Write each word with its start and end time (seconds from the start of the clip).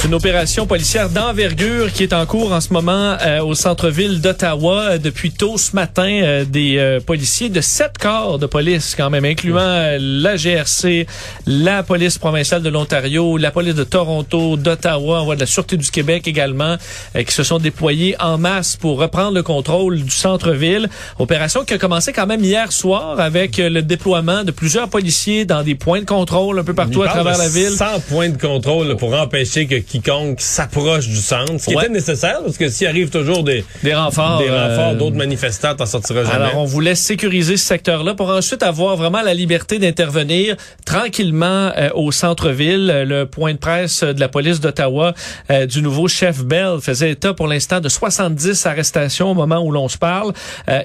C'est 0.00 0.06
une 0.06 0.14
opération 0.14 0.66
policière 0.66 1.10
d'envergure 1.10 1.92
qui 1.92 2.04
est 2.04 2.14
en 2.14 2.24
cours 2.24 2.52
en 2.52 2.62
ce 2.62 2.72
moment 2.72 3.18
euh, 3.20 3.42
au 3.42 3.54
centre-ville 3.54 4.22
d'Ottawa. 4.22 4.92
Euh, 4.92 4.98
depuis 4.98 5.30
tôt 5.30 5.58
ce 5.58 5.76
matin, 5.76 6.08
euh, 6.22 6.46
des 6.46 6.98
policiers 7.04 7.50
de 7.50 7.60
sept 7.60 7.98
corps 7.98 8.38
de 8.38 8.46
police 8.46 8.94
quand 8.96 9.10
même, 9.10 9.26
incluant 9.26 9.98
la 10.00 10.36
GRC, 10.36 11.06
la 11.46 11.82
police 11.82 12.16
provinciale 12.16 12.62
de 12.62 12.70
l'Ontario, 12.70 13.36
la 13.36 13.50
police 13.50 13.74
de 13.74 13.84
Toronto, 13.84 14.56
d'Ottawa, 14.56 15.20
on 15.20 15.24
voit 15.26 15.34
de 15.34 15.40
la 15.40 15.46
Sûreté 15.46 15.76
du 15.76 15.90
Québec 15.90 16.26
également, 16.26 16.76
qui 17.14 17.34
se 17.34 17.42
sont 17.42 17.58
déployés 17.58 18.16
en 18.20 18.38
masse 18.38 18.76
pour 18.76 18.98
reprendre 18.98 19.34
le 19.34 19.42
contrôle 19.42 20.00
du 20.00 20.10
centre-ville. 20.10 20.88
Opération 21.18 21.64
qui 21.64 21.74
a 21.74 21.78
commencé 21.78 22.14
quand 22.14 22.26
même 22.26 22.42
hier 22.42 22.72
soir 22.72 23.20
avec 23.20 23.58
le 23.58 23.82
déploiement 23.82 24.44
de 24.44 24.50
plusieurs 24.50 24.88
policiers 24.88 25.44
dans 25.44 25.62
des 25.62 25.74
points 25.74 26.00
de 26.00 26.06
contrôle 26.06 26.58
un 26.58 26.64
peu 26.64 26.74
partout 26.74 27.02
à 27.02 27.08
travers 27.08 27.36
la 27.36 27.50
ville. 27.50 27.72
100 27.72 28.00
points 28.08 28.30
de 28.30 28.40
contrôle 28.40 28.96
pour 28.96 29.12
empêcher 29.12 29.66
que 29.66 29.89
quiconque 29.90 30.40
s'approche 30.40 31.08
du 31.08 31.16
centre, 31.16 31.58
ce 31.58 31.66
qui 31.66 31.72
était 31.72 31.88
nécessaire, 31.88 32.42
parce 32.44 32.56
que 32.56 32.68
s'il 32.68 32.86
arrive 32.86 33.10
toujours 33.10 33.42
des, 33.42 33.64
des 33.82 33.92
renforts, 33.92 34.38
des 34.38 34.48
renforts, 34.48 34.90
euh, 34.90 34.94
d'autres 34.94 35.16
manifestants, 35.16 35.74
t'en 35.74 35.86
sortira 35.86 36.22
jamais. 36.22 36.36
Alors, 36.36 36.58
on 36.58 36.64
voulait 36.64 36.94
sécuriser 36.94 37.56
ce 37.56 37.66
secteur-là 37.66 38.14
pour 38.14 38.28
ensuite 38.28 38.62
avoir 38.62 38.96
vraiment 38.96 39.20
la 39.20 39.34
liberté 39.34 39.80
d'intervenir 39.80 40.54
tranquillement 40.86 41.72
euh, 41.76 41.90
au 41.94 42.12
centre-ville. 42.12 43.04
Le 43.04 43.24
point 43.26 43.54
de 43.54 43.58
presse 43.58 44.04
de 44.04 44.20
la 44.20 44.28
police 44.28 44.60
d'Ottawa 44.60 45.12
euh, 45.50 45.66
du 45.66 45.82
nouveau 45.82 46.06
chef 46.06 46.44
Bell 46.44 46.78
faisait 46.80 47.10
état 47.10 47.34
pour 47.34 47.48
l'instant 47.48 47.80
de 47.80 47.88
70 47.88 48.66
arrestations 48.66 49.32
au 49.32 49.34
moment 49.34 49.58
où 49.58 49.72
l'on 49.72 49.88
se 49.88 49.98
parle. 49.98 50.32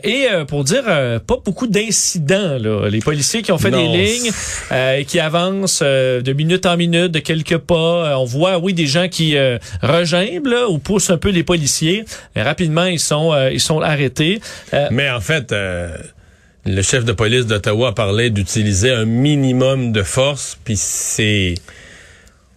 et 0.03 0.27
pour 0.47 0.63
dire, 0.63 0.83
pas 0.83 1.37
beaucoup 1.45 1.67
d'incidents. 1.67 2.57
Les 2.89 2.99
policiers 2.99 3.43
qui 3.43 3.51
ont 3.51 3.59
fait 3.59 3.71
des 3.71 3.87
lignes, 3.87 4.31
qui 5.05 5.19
avancent 5.19 5.83
de 5.83 6.33
minute 6.33 6.65
en 6.65 6.75
minute, 6.75 7.11
de 7.11 7.19
quelques 7.19 7.57
pas. 7.57 8.17
on 8.17 8.25
voit, 8.25 8.57
oui, 8.57 8.73
des 8.73 8.87
qui 9.07 9.37
euh, 9.37 9.57
ou 10.69 10.77
poussent 10.79 11.09
un 11.09 11.17
peu 11.17 11.29
les 11.29 11.43
policiers. 11.43 12.05
Rapidement, 12.35 12.85
ils 12.85 12.99
sont, 12.99 13.33
euh, 13.33 13.51
ils 13.51 13.59
sont 13.59 13.81
arrêtés. 13.81 14.41
Euh, 14.73 14.87
Mais 14.91 15.09
en 15.09 15.21
fait, 15.21 15.51
euh, 15.51 15.95
le 16.65 16.81
chef 16.81 17.05
de 17.05 17.11
police 17.11 17.45
d'Ottawa 17.45 17.93
parlait 17.93 18.29
d'utiliser 18.29 18.91
un 18.91 19.05
minimum 19.05 19.91
de 19.91 20.03
force, 20.03 20.57
puis 20.63 20.77
c'est... 20.77 21.55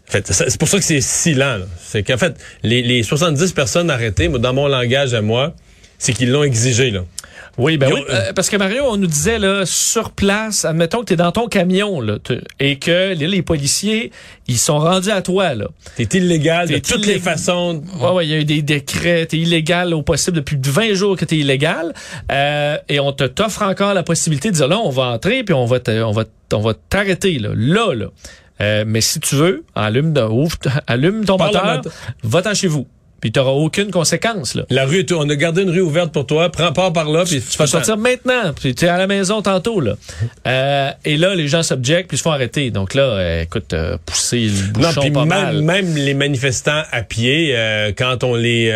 En 0.09 0.13
fait, 0.13 0.33
c'est 0.33 0.59
pour 0.59 0.69
ça 0.69 0.79
que 0.79 0.85
c'est 0.85 1.03
si 1.03 1.35
lent. 1.35 1.61
C'est 1.79 2.03
qu'en 2.03 2.17
fait, 2.17 2.35
les, 2.63 2.81
les 2.83 3.03
70 3.03 3.53
personnes 3.53 3.91
arrêtées, 3.91 4.29
dans 4.29 4.55
mon 4.55 4.67
langage 4.67 5.13
à 5.13 5.21
moi, 5.21 5.55
c'est 5.99 6.15
qu'ils 6.15 6.31
l'ont 6.31 6.45
exigé. 6.45 6.91
Là. 6.91 7.01
Oui, 7.59 7.77
ben 7.77 7.93
oui, 7.93 8.05
euh, 8.09 8.33
parce 8.33 8.49
que 8.49 8.57
Mario, 8.57 8.85
on 8.87 8.97
nous 8.97 9.09
disait 9.09 9.41
là 9.41 9.67
sur 9.67 10.13
place, 10.13 10.65
admettons 10.65 11.01
que 11.01 11.07
tu 11.07 11.15
es 11.15 11.17
dans 11.17 11.33
ton 11.33 11.49
camion 11.49 12.01
là, 12.01 12.19
et 12.61 12.79
que 12.79 13.15
les, 13.15 13.43
policiers, 13.43 14.13
ils 14.47 14.59
sont 14.59 14.79
rendus 14.79 15.11
à 15.11 15.23
toi 15.23 15.55
là. 15.55 15.67
T'es 15.97 16.05
illégal 16.05 16.69
de 16.69 16.79
toutes 16.79 17.05
les 17.05 17.19
façons. 17.19 17.83
Ouais, 18.01 18.11
ouais, 18.11 18.27
il 18.27 18.31
y 18.31 18.35
a 18.35 18.39
eu 18.39 18.45
des 18.45 18.63
décrets, 18.63 19.27
t'es 19.27 19.39
illégal 19.39 19.93
au 19.93 20.03
possible 20.03 20.37
depuis 20.37 20.57
20 20.63 20.95
jours 20.95 21.17
que 21.17 21.25
t'es 21.25 21.37
illégal, 21.37 21.95
euh, 22.31 22.77
et 22.89 23.01
on 23.01 23.11
te 23.11 23.25
t'offre 23.25 23.63
encore 23.63 23.93
la 23.93 24.05
possibilité 24.05 24.51
de 24.51 24.55
dire 24.55 24.69
là, 24.69 24.79
on 24.79 24.91
va 24.91 25.07
entrer 25.07 25.43
puis 25.43 25.55
on 25.55 25.67
va 25.67 25.79
on 25.89 26.13
va 26.13 26.25
on 26.53 26.61
va 26.61 26.75
t'arrêter 26.75 27.41
là, 27.41 27.51
là 27.55 27.93
là. 27.93 28.07
Euh, 28.61 28.85
mais 28.87 29.01
si 29.01 29.21
tu 29.21 29.37
veux, 29.37 29.65
allume, 29.75 30.17
ouvre, 30.31 30.57
allume 30.87 31.25
ton 31.25 31.39
moteur, 31.39 31.83
va-t'en 32.23 32.55
chez 32.55 32.69
vous 32.69 32.87
puis 33.21 33.33
tu 33.33 33.41
aucune 33.41 33.91
conséquence. 33.91 34.55
Là. 34.55 34.65
La 34.71 34.87
rue, 34.87 35.05
on 35.13 35.29
a 35.29 35.37
gardé 35.37 35.63
une 35.63 35.71
rue 35.71 35.81
ouverte 35.81 36.13
pour 36.13 36.27
toi, 36.27 36.51
prends 36.51 36.73
part 36.73 36.93
par 36.93 37.11
là, 37.11 37.25
puis 37.25 37.41
tu 37.41 37.59
vas 37.59 37.67
sortir 37.67 37.97
maintenant, 37.97 38.53
puis 38.55 38.75
tu 38.75 38.85
es 38.85 38.89
à 38.89 38.97
la 38.97 39.07
maison 39.07 39.43
tantôt. 39.43 39.81
Là. 39.81 39.95
Euh, 40.47 40.91
et 41.05 41.17
là, 41.17 41.35
les 41.35 41.49
gens 41.49 41.63
s'objectent, 41.63 42.09
puis 42.09 42.19
se 42.19 42.23
font 42.23 42.31
arrêter. 42.31 42.71
Donc 42.71 42.95
là, 42.95 43.03
euh, 43.03 43.43
écoute, 43.43 43.73
euh, 43.73 43.97
pousser 44.07 44.47
le 44.47 44.73
bouchon 44.73 45.03
non, 45.05 45.11
pas 45.13 45.25
même, 45.25 45.29
mal. 45.29 45.63
Même 45.63 45.97
les 45.97 46.15
manifestants 46.15 46.83
à 46.91 47.03
pied, 47.03 47.55
euh, 47.57 47.93
quand 47.97 48.25
on 48.25 48.35
les 48.35 48.73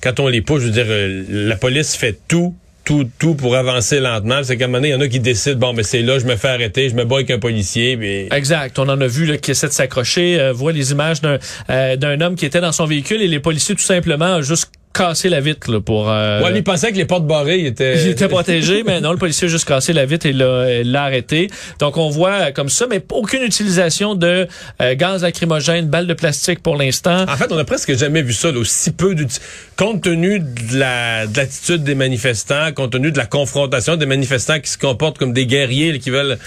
quand 0.00 0.20
on 0.20 0.28
les 0.28 0.42
pousse, 0.42 0.62
je 0.62 0.68
veux 0.68 0.72
dire, 0.72 0.86
la 1.28 1.56
police 1.56 1.96
fait 1.96 2.18
tout 2.28 2.54
tout, 2.88 3.06
tout 3.18 3.34
pour 3.34 3.54
avancer 3.54 4.00
lentement. 4.00 4.42
C'est 4.42 4.56
qu'à 4.56 4.64
un 4.64 4.68
moment 4.68 4.78
donné, 4.78 4.88
il 4.88 4.92
y 4.92 4.94
en 4.94 5.00
a 5.02 5.08
qui 5.08 5.20
décident, 5.20 5.58
bon, 5.58 5.72
mais 5.74 5.82
c'est 5.82 6.00
là, 6.00 6.18
je 6.18 6.24
me 6.24 6.36
fais 6.36 6.48
arrêter, 6.48 6.88
je 6.88 6.94
me 6.94 7.04
bats 7.04 7.16
avec 7.16 7.30
un 7.30 7.38
policier. 7.38 7.96
Mais... 7.96 8.28
Exact. 8.32 8.78
On 8.78 8.88
en 8.88 8.98
a 8.98 9.06
vu 9.06 9.26
là, 9.26 9.36
qui 9.36 9.50
essaie 9.50 9.66
de 9.66 9.72
s'accrocher. 9.72 10.40
Euh, 10.40 10.54
voit 10.54 10.72
les 10.72 10.90
images 10.90 11.20
d'un 11.20 11.38
euh, 11.68 12.20
homme 12.20 12.34
qui 12.34 12.46
était 12.46 12.62
dans 12.62 12.72
son 12.72 12.86
véhicule 12.86 13.20
et 13.20 13.28
les 13.28 13.40
policiers, 13.40 13.74
tout 13.74 13.82
simplement, 13.82 14.40
juste 14.40 14.72
casser 14.98 15.28
la 15.28 15.40
vitre 15.40 15.70
là, 15.70 15.80
pour. 15.80 16.10
Euh, 16.10 16.42
ouais, 16.42 16.52
il 16.54 16.64
pensait 16.64 16.92
que 16.92 16.96
les 16.96 17.04
portes 17.04 17.26
barrées 17.26 17.64
étaient. 17.64 18.02
Il 18.02 18.08
était 18.08 18.28
protégé, 18.28 18.82
mais 18.86 19.00
non, 19.00 19.12
le 19.12 19.18
policier 19.18 19.46
a 19.46 19.50
juste 19.50 19.66
cassé 19.66 19.92
la 19.92 20.04
vitre 20.04 20.26
et 20.26 20.32
l'a 20.32 21.02
arrêté. 21.02 21.48
Donc 21.78 21.96
on 21.96 22.10
voit 22.10 22.52
comme 22.52 22.68
ça, 22.68 22.86
mais 22.88 23.02
aucune 23.12 23.42
utilisation 23.42 24.14
de 24.14 24.46
euh, 24.82 24.94
gaz 24.94 25.22
lacrymogène, 25.22 25.86
balles 25.86 26.06
de 26.06 26.14
plastique 26.14 26.62
pour 26.62 26.76
l'instant. 26.76 27.24
En 27.28 27.36
fait, 27.36 27.52
on 27.52 27.58
a 27.58 27.64
presque 27.64 27.96
jamais 27.96 28.22
vu 28.22 28.32
ça, 28.32 28.50
là, 28.50 28.58
aussi 28.58 28.90
peu 28.90 29.14
compte 29.76 30.02
tenu 30.02 30.40
de 30.40 30.78
la 30.78 31.26
de 31.26 31.36
l'attitude 31.36 31.84
des 31.84 31.94
manifestants, 31.94 32.72
compte 32.72 32.92
tenu 32.92 33.12
de 33.12 33.18
la 33.18 33.26
confrontation 33.26 33.96
des 33.96 34.06
manifestants 34.06 34.60
qui 34.60 34.70
se 34.70 34.78
comportent 34.78 35.18
comme 35.18 35.32
des 35.32 35.46
guerriers 35.46 35.98
qui 35.98 36.10
veulent 36.10 36.38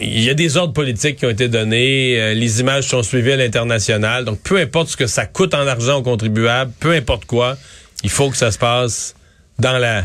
il 0.00 0.20
y 0.22 0.30
a 0.30 0.34
des 0.34 0.56
ordres 0.56 0.72
politiques 0.72 1.16
qui 1.16 1.26
ont 1.26 1.30
été 1.30 1.48
donnés, 1.48 2.20
euh, 2.20 2.34
les 2.34 2.60
images 2.60 2.88
sont 2.88 3.02
suivies 3.02 3.32
à 3.32 3.36
l'international, 3.36 4.24
donc 4.24 4.40
peu 4.40 4.58
importe 4.58 4.88
ce 4.88 4.96
que 4.96 5.06
ça 5.06 5.26
coûte 5.26 5.54
en 5.54 5.66
argent 5.66 5.98
aux 5.98 6.02
contribuables, 6.02 6.72
peu 6.80 6.92
importe 6.92 7.24
quoi, 7.24 7.56
il 8.04 8.10
faut 8.10 8.30
que 8.30 8.36
ça 8.36 8.50
se 8.50 8.58
passe 8.58 9.14
dans 9.58 9.78
la 9.78 10.04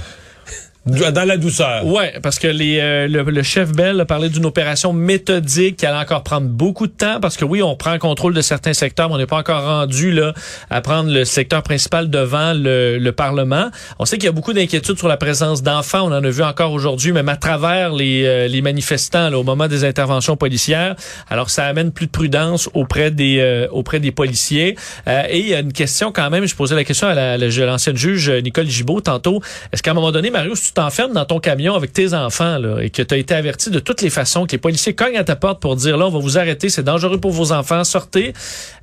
dans 0.87 1.25
la 1.25 1.37
douceur. 1.37 1.85
Ouais, 1.85 2.13
parce 2.21 2.39
que 2.39 2.47
les, 2.47 2.79
euh, 2.79 3.07
le, 3.07 3.43
chef 3.43 3.71
Bell 3.71 3.99
a 3.99 4.05
parlé 4.05 4.29
d'une 4.29 4.45
opération 4.45 4.93
méthodique 4.93 5.77
qui 5.77 5.85
allait 5.85 5.97
encore 5.97 6.23
prendre 6.23 6.47
beaucoup 6.47 6.87
de 6.87 6.91
temps 6.91 7.19
parce 7.19 7.37
que 7.37 7.45
oui, 7.45 7.61
on 7.61 7.75
prend 7.75 7.97
contrôle 7.97 8.33
de 8.33 8.41
certains 8.41 8.73
secteurs, 8.73 9.09
mais 9.09 9.15
on 9.15 9.17
n'est 9.17 9.25
pas 9.25 9.37
encore 9.37 9.63
rendu 9.63 10.11
là 10.11 10.33
à 10.69 10.81
prendre 10.81 11.11
le 11.11 11.25
secteur 11.25 11.63
principal 11.63 12.09
devant 12.09 12.53
le, 12.53 12.97
le 12.97 13.11
Parlement. 13.11 13.69
On 13.99 14.05
sait 14.05 14.17
qu'il 14.17 14.25
y 14.25 14.29
a 14.29 14.33
beaucoup 14.33 14.53
d'inquiétudes 14.53 14.97
sur 14.97 15.07
la 15.07 15.17
présence 15.17 15.61
d'enfants. 15.61 16.01
On 16.03 16.11
en 16.11 16.23
a 16.23 16.29
vu 16.29 16.43
encore 16.43 16.71
aujourd'hui, 16.71 17.11
même 17.11 17.29
à 17.29 17.35
travers 17.35 17.93
les, 17.93 18.25
euh, 18.25 18.47
les 18.47 18.61
manifestants 18.61 19.29
là, 19.29 19.37
au 19.37 19.43
moment 19.43 19.67
des 19.67 19.83
interventions 19.83 20.37
policières. 20.37 20.95
Alors 21.29 21.49
ça 21.49 21.65
amène 21.65 21.91
plus 21.91 22.07
de 22.07 22.11
prudence 22.11 22.69
auprès 22.73 23.11
des 23.11 23.39
euh, 23.39 23.67
auprès 23.71 23.99
des 23.99 24.11
policiers. 24.11 24.77
et 25.07 25.39
il 25.39 25.47
y 25.47 25.53
a 25.53 25.59
une 25.59 25.73
question 25.73 26.11
quand 26.11 26.29
même. 26.29 26.45
Je 26.45 26.55
posais 26.55 26.75
la 26.75 26.83
question 26.83 27.07
à 27.07 27.37
l'ancienne 27.37 27.97
juge 27.97 28.29
Nicole 28.29 28.67
Gibault 28.67 29.01
tantôt. 29.01 29.41
Est-ce 29.71 29.83
qu'à 29.83 29.91
un 29.91 29.93
moment 29.93 30.11
donné, 30.11 30.29
Marius, 30.29 30.61
tu 30.61 30.76
t'enfermes 30.77 31.13
dans 31.13 31.25
ton 31.25 31.39
camion 31.39 31.73
avec 31.73 31.91
tes 31.91 32.13
enfants 32.13 32.59
et 32.79 32.91
que 32.91 33.01
tu 33.01 33.17
été 33.17 33.33
averti 33.33 33.71
de 33.71 33.79
toutes 33.79 34.03
les 34.03 34.11
façons, 34.11 34.45
que 34.45 34.51
les 34.51 34.59
policiers 34.59 34.93
cognent 34.93 35.17
à 35.17 35.23
ta 35.23 35.35
porte 35.35 35.59
pour 35.59 35.75
dire 35.75 35.97
là, 35.97 36.05
on 36.05 36.11
va 36.11 36.19
vous 36.19 36.37
arrêter, 36.37 36.69
c'est 36.69 36.83
dangereux 36.83 37.19
pour 37.19 37.31
vos 37.31 37.51
enfants, 37.51 37.83
sortez. 37.83 38.33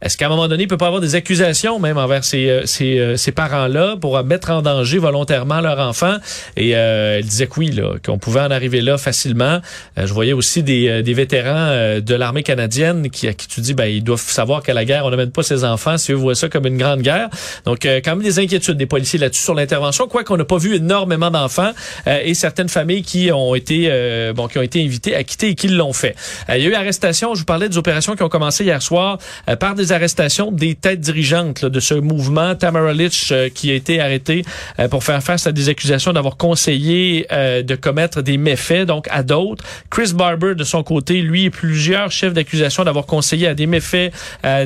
Est-ce 0.02 0.16
qu'à 0.16 0.26
un 0.26 0.28
moment 0.28 0.48
donné, 0.48 0.64
il 0.64 0.66
peut 0.66 0.76
pas 0.76 0.88
avoir 0.88 1.00
des 1.00 1.14
accusations 1.14 1.78
même 1.78 1.96
envers 1.96 2.24
ces, 2.24 2.50
euh, 2.50 2.62
ces, 2.66 2.98
euh, 2.98 3.16
ces 3.16 3.30
parents-là 3.30 3.96
pour 3.96 4.20
mettre 4.24 4.50
en 4.50 4.60
danger 4.60 4.98
volontairement 4.98 5.60
leur 5.60 5.78
enfant? 5.78 6.16
Et 6.56 6.74
euh, 6.74 7.18
elle 7.18 7.24
disait 7.24 7.46
que 7.46 7.60
oui, 7.60 7.70
là, 7.70 7.94
qu'on 8.04 8.18
pouvait 8.18 8.40
en 8.40 8.50
arriver 8.50 8.80
là 8.80 8.98
facilement. 8.98 9.60
je 9.96 10.12
voyais 10.12 10.32
aussi 10.32 10.64
des, 10.64 11.00
des 11.04 11.14
vétérans 11.14 12.00
de 12.00 12.14
l'armée 12.16 12.42
canadienne 12.42 13.08
qui, 13.08 13.32
qui 13.36 13.46
tu 13.46 13.60
dis, 13.60 13.74
ben, 13.74 13.86
ils 13.86 14.02
doivent 14.02 14.20
savoir 14.20 14.64
qu'à 14.64 14.74
la 14.74 14.84
guerre, 14.84 15.04
on 15.04 15.10
n'amène 15.10 15.30
pas 15.30 15.44
ses 15.44 15.62
enfants 15.62 15.96
si 15.96 16.10
eux 16.10 16.16
voient 16.16 16.34
ça 16.34 16.48
comme 16.48 16.66
une 16.66 16.76
grande 16.76 17.02
guerre. 17.02 17.28
Donc, 17.66 17.82
quand 17.84 18.16
même 18.16 18.24
des 18.24 18.40
inquiétudes 18.40 18.76
des 18.78 18.86
policiers 18.86 19.20
là-dessus 19.20 19.44
sur 19.44 19.54
l'intervention, 19.54 20.08
quoi 20.08 20.24
qu'on 20.24 20.36
n'a 20.36 20.44
pas 20.44 20.58
vu 20.58 20.74
énormément 20.74 21.30
d'enfants 21.30 21.70
et 22.06 22.34
certaines 22.34 22.68
familles 22.68 23.02
qui 23.02 23.30
ont 23.32 23.54
été 23.54 23.88
euh, 23.90 24.32
bon 24.32 24.48
qui 24.48 24.58
ont 24.58 24.62
été 24.62 24.84
invitées 24.84 25.14
à 25.14 25.24
quitter 25.24 25.48
et 25.48 25.54
qui 25.54 25.68
l'ont 25.68 25.92
fait. 25.92 26.14
Euh, 26.48 26.56
il 26.56 26.64
y 26.64 26.66
a 26.66 26.70
eu 26.70 26.74
arrestation, 26.74 27.34
je 27.34 27.40
vous 27.40 27.44
parlais 27.44 27.68
des 27.68 27.78
opérations 27.78 28.16
qui 28.16 28.22
ont 28.22 28.28
commencé 28.28 28.64
hier 28.64 28.82
soir 28.82 29.18
euh, 29.48 29.56
par 29.56 29.74
des 29.74 29.92
arrestations 29.92 30.50
des 30.50 30.74
têtes 30.74 31.00
dirigeantes 31.00 31.64
de 31.64 31.80
ce 31.80 31.94
mouvement. 31.94 32.54
Tamara 32.54 32.92
Litch 32.92 33.32
qui 33.54 33.70
a 33.70 33.74
été 33.74 34.00
arrêtée 34.00 34.44
pour 34.90 35.04
faire 35.04 35.22
face 35.22 35.46
à 35.46 35.52
des 35.52 35.68
accusations 35.68 36.12
d'avoir 36.12 36.36
conseillé 36.36 37.26
de 37.30 37.74
commettre 37.74 38.22
des 38.22 38.36
méfaits 38.36 38.86
donc 38.86 39.06
à 39.10 39.22
d'autres. 39.22 39.64
Chris 39.90 40.12
Barber 40.14 40.54
de 40.54 40.64
son 40.64 40.82
côté, 40.82 41.22
lui, 41.22 41.50
plusieurs 41.50 42.10
chefs 42.10 42.32
d'accusation 42.32 42.84
d'avoir 42.84 43.06
conseillé 43.06 43.48
à 43.48 43.54
des 43.54 43.66
méfaits, 43.66 44.12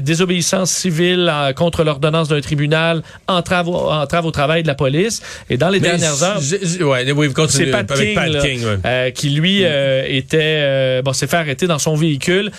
désobéissance 0.02 0.70
civile 0.70 1.32
contre 1.56 1.84
l'ordonnance 1.84 2.28
d'un 2.28 2.40
tribunal, 2.40 3.02
entrave, 3.26 3.68
entrave 3.68 4.26
au 4.26 4.30
travail 4.30 4.62
de 4.62 4.68
la 4.68 4.74
police. 4.74 5.22
Et 5.50 5.56
dans 5.56 5.70
les 5.70 5.80
dernières 5.80 6.22
heures, 6.22 6.40
ouais, 6.80 6.97
oui, 7.14 7.28
c'est 7.48 7.66
Pat 7.66 7.86
King, 8.40 8.64
euh, 8.84 9.10
qui 9.10 9.30
lui 9.30 9.64
euh, 9.64 10.04
était 10.06 10.38
euh, 10.40 11.02
bon 11.02 11.12
s'est 11.12 11.26
fait 11.26 11.36
arrêter 11.36 11.66
dans 11.66 11.78
son 11.78 11.94
véhicule, 11.94 12.50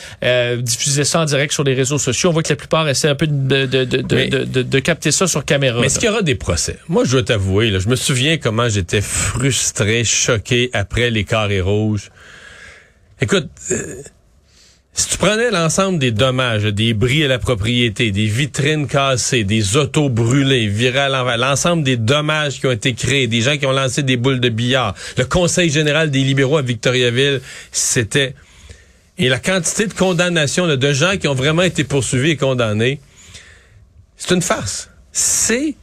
diffusait 0.59 1.03
ça 1.03 1.21
en 1.21 1.25
direct 1.25 1.53
sur 1.53 1.63
les 1.63 1.74
réseaux 1.74 1.97
sociaux. 1.97 2.30
On 2.30 2.33
voit 2.33 2.44
que 2.44 2.50
la 2.50 2.56
plupart 2.56 2.88
essaient 2.89 3.09
un 3.09 3.15
peu 3.15 3.27
de, 3.27 3.65
de, 3.65 3.86
de, 3.86 4.01
de, 4.01 4.62
de 4.62 4.80
capter 4.80 5.12
ça 5.12 5.27
sur 5.27 5.45
caméra. 5.45 5.80
Mais 5.80 5.88
est-ce 5.88 6.00
qu'il 6.00 6.07
y 6.07 6.12
aura 6.12 6.21
des 6.21 6.36
procès? 6.36 6.77
Moi, 6.88 7.03
je 7.06 7.12
dois 7.12 7.24
t'avouer, 7.24 7.80
je 7.80 7.89
me 7.89 7.95
souviens 7.95 8.38
comment 8.38 8.69
j'étais 8.69 9.01
frustré, 9.01 10.03
choqué 10.03 10.69
après 10.74 11.09
les 11.09 11.24
carrés 11.24 11.62
rouges. 11.62 12.09
Écoute 13.21 13.50
Si 14.99 15.07
tu 15.07 15.17
prenais 15.17 15.49
l'ensemble 15.49 15.97
des 15.97 16.11
dommages, 16.11 16.65
des 16.65 16.93
bris 16.93 17.23
à 17.23 17.29
la 17.29 17.39
propriété, 17.39 18.11
des 18.11 18.25
vitrines 18.25 18.85
cassées, 18.85 19.45
des 19.45 19.77
autos 19.77 20.09
brûlées, 20.09 20.67
virées 20.67 20.99
à 20.99 21.07
l'envers, 21.07 21.37
l'ensemble 21.37 21.83
des 21.83 21.95
dommages 21.95 22.59
qui 22.59 22.67
ont 22.67 22.73
été 22.73 22.93
créés, 22.93 23.27
des 23.27 23.39
gens 23.39 23.57
qui 23.57 23.65
ont 23.65 23.71
lancé 23.71 24.03
des 24.03 24.17
boules 24.17 24.41
de 24.41 24.49
billard, 24.49 24.93
le 25.17 25.23
Conseil 25.23 25.69
général 25.69 26.11
des 26.11 26.19
libéraux 26.19 26.57
à 26.57 26.61
Victoriaville, 26.61 27.39
c'était... 27.71 28.35
Et 29.17 29.29
la 29.29 29.39
quantité 29.39 29.87
de 29.87 29.93
condamnations 29.93 30.67
de 30.67 30.91
gens 30.91 31.15
qui 31.15 31.29
ont 31.29 31.33
vraiment 31.33 31.61
été 31.61 31.85
poursuivis 31.85 32.31
et 32.31 32.37
condamnés, 32.37 32.99
c'est 34.17 34.35
une 34.35 34.41
farce. 34.41 34.89
C'est 35.13 35.75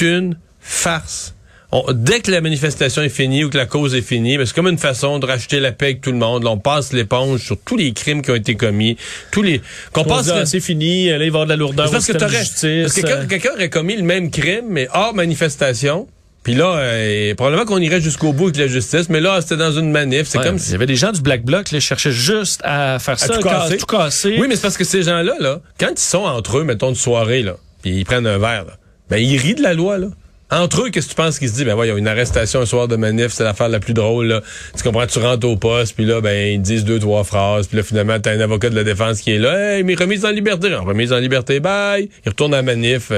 une 0.00 0.38
farce. 0.60 1.34
On- 1.72 1.84
dès 1.92 2.18
que 2.20 2.30
la 2.32 2.40
manifestation 2.40 3.00
est 3.02 3.08
finie 3.08 3.44
ou 3.44 3.50
que 3.50 3.56
la 3.56 3.66
cause 3.66 3.94
est 3.94 4.02
finie, 4.02 4.36
ben, 4.38 4.44
c'est 4.44 4.54
comme 4.54 4.66
une 4.66 4.78
façon 4.78 5.20
de 5.20 5.26
racheter 5.26 5.60
la 5.60 5.70
paix 5.70 5.86
avec 5.86 6.00
tout 6.00 6.10
le 6.10 6.18
monde. 6.18 6.42
Là, 6.42 6.50
on 6.50 6.58
passe 6.58 6.92
l'éponge 6.92 7.44
sur 7.44 7.56
tous 7.64 7.76
les 7.76 7.92
crimes 7.92 8.22
qui 8.22 8.30
ont 8.32 8.34
été 8.34 8.56
commis, 8.56 8.96
tous 9.30 9.42
les 9.42 9.60
qu'on 9.92 10.00
On 10.00 10.04
passe 10.04 10.26
dit, 10.26 10.32
ah, 10.34 10.46
c'est 10.46 10.58
fini, 10.60 11.08
là, 11.08 11.14
il 11.14 11.18
va 11.18 11.24
y 11.24 11.28
avoir 11.28 11.44
de 11.44 11.50
la 11.50 11.56
lourdeur 11.56 11.90
parce 11.90 12.06
que 12.06 12.12
de 12.12 12.18
parce 12.18 12.94
que 12.94 13.00
quelqu'un 13.02 13.22
euh, 13.22 13.26
quelqu'un 13.26 13.52
aurait 13.54 13.70
commis 13.70 13.96
le 13.96 14.02
même 14.02 14.30
crime 14.30 14.66
mais 14.68 14.88
hors 14.92 15.14
manifestation. 15.14 16.08
Puis 16.42 16.54
là, 16.54 16.74
euh, 16.78 17.34
probablement 17.34 17.66
qu'on 17.66 17.78
irait 17.78 18.00
jusqu'au 18.00 18.32
bout 18.32 18.44
avec 18.44 18.56
la 18.56 18.66
justice, 18.66 19.10
mais 19.10 19.20
là, 19.20 19.40
c'était 19.42 19.58
dans 19.58 19.72
une 19.72 19.90
manif. 19.90 20.26
C'est 20.26 20.38
ouais, 20.38 20.44
comme 20.44 20.56
Il 20.56 20.72
y 20.72 20.74
avait 20.74 20.86
des 20.86 20.96
gens 20.96 21.12
du 21.12 21.20
Black 21.20 21.44
Bloc, 21.44 21.64
qui 21.64 21.78
cherchaient 21.82 22.10
juste 22.12 22.62
à 22.64 22.98
faire 22.98 23.18
ça, 23.18 23.28
tout 23.28 23.42
ca- 23.42 23.50
casser. 23.60 23.76
tout 23.76 23.84
casser. 23.86 24.36
Oui, 24.40 24.46
mais 24.48 24.56
c'est 24.56 24.62
parce 24.62 24.78
que 24.78 24.84
ces 24.84 25.02
gens-là, 25.02 25.34
là, 25.38 25.60
quand 25.78 25.90
ils 25.90 25.98
sont 25.98 26.24
entre 26.24 26.58
eux, 26.58 26.64
mettons, 26.64 26.88
une 26.88 26.94
soirée, 26.94 27.42
là, 27.42 27.56
puis 27.82 27.90
ils 27.92 28.04
prennent 28.06 28.26
un 28.26 28.38
verre, 28.38 28.64
là, 28.64 28.72
ben, 29.10 29.18
ils 29.18 29.36
rient 29.36 29.54
de 29.54 29.62
la 29.62 29.74
loi, 29.74 29.98
là. 29.98 30.06
Entre 30.50 30.82
eux, 30.82 30.90
qu'est-ce 30.90 31.06
que 31.06 31.10
tu 31.10 31.16
penses 31.16 31.38
qu'ils 31.38 31.48
se 31.48 31.54
disent? 31.54 31.64
Ben, 31.64 31.74
voyons, 31.74 31.96
une 31.96 32.08
arrestation 32.08 32.60
un 32.60 32.66
soir 32.66 32.88
de 32.88 32.96
manif, 32.96 33.28
c'est 33.32 33.44
l'affaire 33.44 33.68
la 33.68 33.78
plus 33.80 33.94
drôle, 33.94 34.26
là. 34.26 34.40
Tu 34.76 34.82
comprends, 34.82 35.06
tu 35.06 35.18
rentres 35.20 35.46
au 35.46 35.56
poste, 35.56 35.94
puis 35.94 36.04
là, 36.04 36.20
ben, 36.20 36.54
ils 36.54 36.60
disent 36.62 36.84
deux, 36.84 36.98
trois 36.98 37.24
phrases, 37.24 37.66
puis 37.68 37.76
là, 37.76 37.82
finalement, 37.82 38.18
t'as 38.18 38.32
un 38.32 38.40
avocat 38.40 38.68
de 38.70 38.74
la 38.74 38.84
défense 38.84 39.20
qui 39.20 39.32
est 39.32 39.38
là, 39.38 39.76
hey, 39.76 39.84
mais 39.84 39.94
remise 39.94 40.24
en 40.24 40.30
liberté, 40.30 40.74
remise 40.74 41.12
en 41.12 41.18
liberté, 41.18 41.60
bye. 41.60 42.08
Il 42.24 42.28
retourne 42.30 42.52
à 42.54 42.58
la 42.58 42.62
manif. 42.62 43.12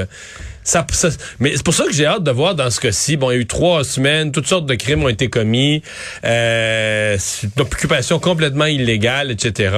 Ça, 0.65 0.87
ça- 0.93 1.09
mais 1.41 1.53
c'est 1.57 1.65
pour 1.65 1.75
ça 1.75 1.85
que 1.87 1.93
j'ai 1.93 2.07
hâte 2.07 2.23
de 2.23 2.31
voir 2.31 2.55
dans 2.55 2.71
ce 2.71 2.79
cas-ci. 2.81 3.17
Bon, 3.17 3.31
il 3.31 3.35
y 3.35 3.37
a 3.39 3.41
eu 3.41 3.47
trois 3.47 3.83
semaines, 3.83 4.31
toutes 4.31 4.47
sortes 4.47 4.67
de 4.67 4.75
crimes 4.75 5.03
ont 5.03 5.09
été 5.09 5.29
commis, 5.29 5.83
euh, 6.25 7.17
une 7.43 7.63
occupation 7.63 8.21
complètement 8.21 8.67
illégale, 8.67 9.33
etc. 9.33 9.75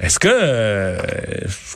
Est-ce 0.00 0.20
que 0.20 0.28
euh, 0.30 0.96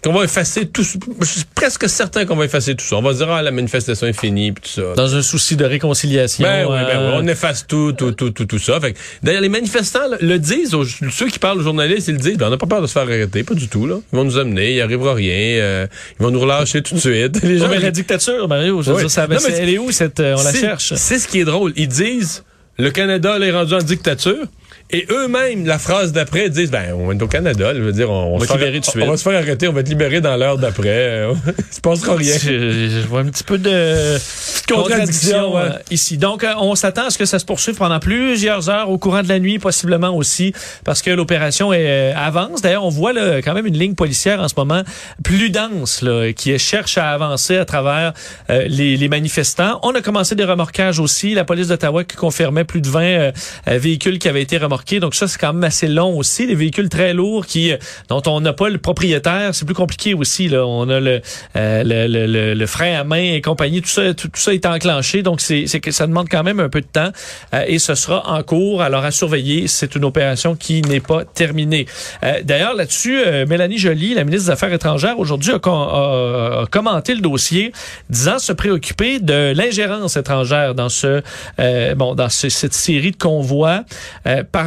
qu'on 0.05 0.13
va 0.13 0.23
effacer 0.25 0.67
tout 0.67 0.85
ça? 0.85 0.97
Je 1.21 1.25
suis 1.27 1.45
presque 1.57 1.89
certain 1.89 2.25
qu'on 2.25 2.37
va 2.37 2.45
effacer 2.45 2.77
tout 2.77 2.85
ça. 2.85 2.95
On 2.97 3.03
va 3.03 3.13
dire 3.15 3.29
ah 3.29 3.43
la 3.43 3.51
manifestation 3.51 4.07
est 4.07 4.13
finie 4.13 4.53
puis 4.53 4.63
tout 4.63 4.81
ça. 4.81 4.95
Dans 4.95 5.17
un 5.17 5.23
souci 5.23 5.57
de 5.57 5.65
réconciliation. 5.65 6.45
Ben 6.45 6.65
oui, 6.67 6.77
ben 6.87 6.99
euh, 7.01 7.13
on 7.21 7.27
efface 7.27 7.67
tout, 7.67 7.93
tout, 7.93 8.13
tout, 8.13 8.31
tout, 8.31 8.45
tout 8.47 8.59
ça. 8.61 8.79
Fait 8.81 8.93
que, 8.93 8.99
D'ailleurs, 9.25 9.41
les 9.43 9.49
manifestants 9.49 10.07
là, 10.09 10.17
le 10.21 10.39
disent, 10.39 10.73
aux- 10.75 10.85
ceux 10.85 11.27
qui 11.29 11.41
parlent 11.41 11.59
aux 11.59 11.63
journalistes, 11.65 12.07
ils 12.09 12.15
le 12.15 12.21
disent, 12.21 12.37
ben, 12.39 12.47
on 12.47 12.51
n'a 12.51 12.59
pas 12.59 12.67
peur 12.67 12.81
de 12.81 12.87
se 12.87 12.93
faire 12.93 13.03
arrêter, 13.03 13.43
pas 13.43 13.55
du 13.55 13.67
tout. 13.67 13.87
Là. 13.89 13.97
Ils 14.13 14.17
vont 14.17 14.25
nous 14.25 14.39
amener, 14.39 14.75
il 14.75 14.81
arrivera 14.81 15.15
rien, 15.15 15.61
euh, 15.61 15.87
ils 16.21 16.23
vont 16.23 16.31
nous 16.31 16.41
relâcher 16.41 16.81
tout 16.83 16.95
de 16.95 17.01
suite. 17.01 17.41
Les 17.43 17.55
Non, 17.59 17.65
gens, 17.65 17.71
mais 17.71 17.81
la 17.81 17.91
dictature, 17.91 18.47
Mario, 18.47 18.83
je 18.83 18.91
veux 18.91 18.95
Oui. 18.97 19.03
dire, 19.03 19.11
ça, 19.11 19.27
Non, 19.27 19.37
mais 19.49 19.55
elle 19.59 19.69
est 19.69 19.79
où 19.79 19.91
cette, 19.91 20.21
euh, 20.21 20.37
on 20.39 20.43
la 20.45 20.53
cherche? 20.55 20.93
C'est 20.95 21.19
ce 21.19 21.27
qui 21.27 21.41
est 21.41 21.45
drôle. 21.45 21.73
Ils 21.75 21.89
disent, 21.89 22.45
le 22.79 22.91
Canada 22.91 23.37
là, 23.39 23.47
est 23.47 23.53
rendu 23.53 23.75
en 23.75 23.79
dictature. 23.79 24.45
Et 24.93 25.07
eux-mêmes, 25.11 25.67
la 25.67 25.79
phrase 25.79 26.13
d'après, 26.13 26.51
disent, 26.51 26.71
ben, 26.71 26.95
on 26.95 27.11
est 27.13 27.23
au 27.23 27.27
Canada, 27.27 27.73
je 27.75 27.81
veux 27.81 27.93
dire, 27.93 28.11
on, 28.11 28.37
va 28.39 28.47
se 28.47 28.53
faire- 28.53 28.73
de 28.73 28.79
on- 28.79 28.83
suite. 28.83 29.03
on 29.05 29.11
va 29.11 29.17
se 29.17 29.23
faire 29.23 29.39
arrêter, 29.41 29.67
on 29.69 29.73
va 29.73 29.81
être 29.81 29.89
libéré 29.89 30.21
dans 30.21 30.37
l'heure 30.37 30.59
d'après. 30.59 30.89
Euh, 30.89 31.35
Il 31.59 31.75
se 31.75 31.81
passera 31.81 32.15
rien. 32.17 32.35
Je, 32.39 32.89
je 32.91 33.07
vois 33.09 33.21
un 33.21 33.27
petit 33.27 33.45
peu 33.45 33.57
de 33.59 34.19
contradiction, 34.69 35.55
ouais. 35.55 35.61
euh, 35.63 35.79
ici. 35.91 36.19
Donc, 36.19 36.45
euh, 36.45 36.53
on 36.61 36.75
s'attend 36.75 37.07
à 37.07 37.11
ce 37.11 37.19
que 37.19 37.25
ça 37.25 37.39
se 37.39 37.45
poursuive 37.45 37.77
pendant 37.77 37.99
plusieurs 38.01 38.69
heures 38.69 38.91
au 38.91 38.99
courant 38.99 39.23
de 39.23 39.29
la 39.29 39.39
nuit, 39.39 39.59
possiblement 39.59 40.11
aussi, 40.15 40.53
parce 40.85 41.03
que 41.03 41.11
l'opération 41.11 41.71
avance. 41.73 42.63
D'ailleurs, 42.63 42.85
on 42.85 42.89
voit 42.91 43.13
là, 43.13 43.39
quand 43.43 43.55
même 43.55 43.67
une 43.67 43.79
ligne 43.79 43.95
policière 43.95 44.41
en 44.41 44.49
ce 44.49 44.55
moment 44.57 44.83
plus 45.25 45.51
dense, 45.51 46.03
là, 46.03 46.33
qui 46.33 46.59
cherche 46.59 46.99
à 46.99 47.11
avancer 47.11 47.57
à 47.57 47.65
travers 47.65 48.13
euh, 48.51 48.65
les, 48.69 48.97
les 48.97 49.09
manifestants. 49.09 49.81
On 49.83 49.95
a 49.95 50.03
commencé 50.03 50.35
des 50.35 50.45
remorquages 50.45 50.99
aussi. 51.01 51.35
La 51.35 51.45
police 51.45 51.69
d'Ottawa 51.69 52.05
qui 52.05 52.17
confirmait 52.17 52.65
plus 52.65 52.81
de 52.81 52.89
20 52.89 53.03
euh, 53.03 53.33
euh, 53.69 53.79
véhicules 53.79 54.19
qui 54.19 54.29
avaient 54.29 54.43
été 54.43 54.59
remorqués. 54.59 54.82
Donc 55.01 55.15
ça, 55.15 55.27
c'est 55.29 55.39
quand 55.39 55.53
même 55.53 55.65
assez 55.65 55.89
long 55.89 56.17
aussi. 56.17 56.47
Des 56.47 56.55
véhicules 56.55 56.89
très 56.89 57.13
lourds 57.15 57.47
qui 57.47 57.73
euh, 57.73 57.77
dont 58.09 58.23
on 58.27 58.41
n'a 58.41 58.53
pas 58.53 58.69
le 58.69 58.79
propriétaire. 58.79 59.55
C'est 59.55 59.65
plus 59.65 59.75
compliqué 59.75 60.15
aussi. 60.15 60.49
Là. 60.49 60.67
On 60.67 60.89
a 60.89 61.01
le, 61.01 61.21
euh, 61.57 61.83
le, 61.85 62.27
le, 62.27 62.55
le- 62.55 62.67
frein 62.67 62.99
à 63.01 63.05
main 63.05 63.23
et 63.35 63.41
compagnie. 63.41 63.83
Tout 63.83 63.89
ça, 63.89 64.15
tout, 64.15 64.29
tout 64.29 64.41
ça 64.41 64.53
est 64.55 64.67
enclenché. 64.67 65.23
Donc 65.23 65.41
c'est 65.41 65.65
que 65.81 65.91
ça 65.91 66.07
demande 66.07 66.29
quand 66.31 66.43
même 66.43 66.61
un 66.61 66.69
peu 66.69 66.81
de 66.81 66.87
temps 66.87 67.11
euh, 67.55 67.65
et 67.67 67.79
ce 67.79 67.95
sera 67.95 68.29
en 68.29 68.43
cours. 68.43 68.83
Alors 68.83 69.05
à 69.05 69.11
surveiller. 69.11 69.67
C'est 69.69 69.95
une 69.95 70.05
opération 70.05 70.55
qui 70.57 70.83
n'est 70.83 71.01
pas 71.01 71.25
terminée. 71.25 71.87
Euh, 72.23 72.41
D'ailleurs 72.45 72.75
là-dessus, 72.75 73.19
Mélanie 73.49 73.79
Joly, 73.79 74.15
la 74.15 74.25
ministre 74.25 74.47
des 74.47 74.51
Affaires 74.53 74.73
étrangères, 74.73 75.19
aujourd'hui 75.19 75.53
a, 75.53 75.57
a- 75.57 76.63
a 76.63 76.67
commenté 76.71 77.15
le 77.15 77.21
dossier, 77.21 77.73
disant 78.11 78.39
se 78.39 78.53
préoccuper 78.53 79.19
de 79.21 79.53
l'ingérence 79.55 80.17
étrangère 80.17 80.75
dans 80.75 80.89
ce 80.89 81.23
bon 81.95 82.15
dans 82.15 82.29
ce- 82.29 82.49
cette 82.49 82.75
série 82.75 83.11
de 83.13 83.17
convois, 83.17 83.85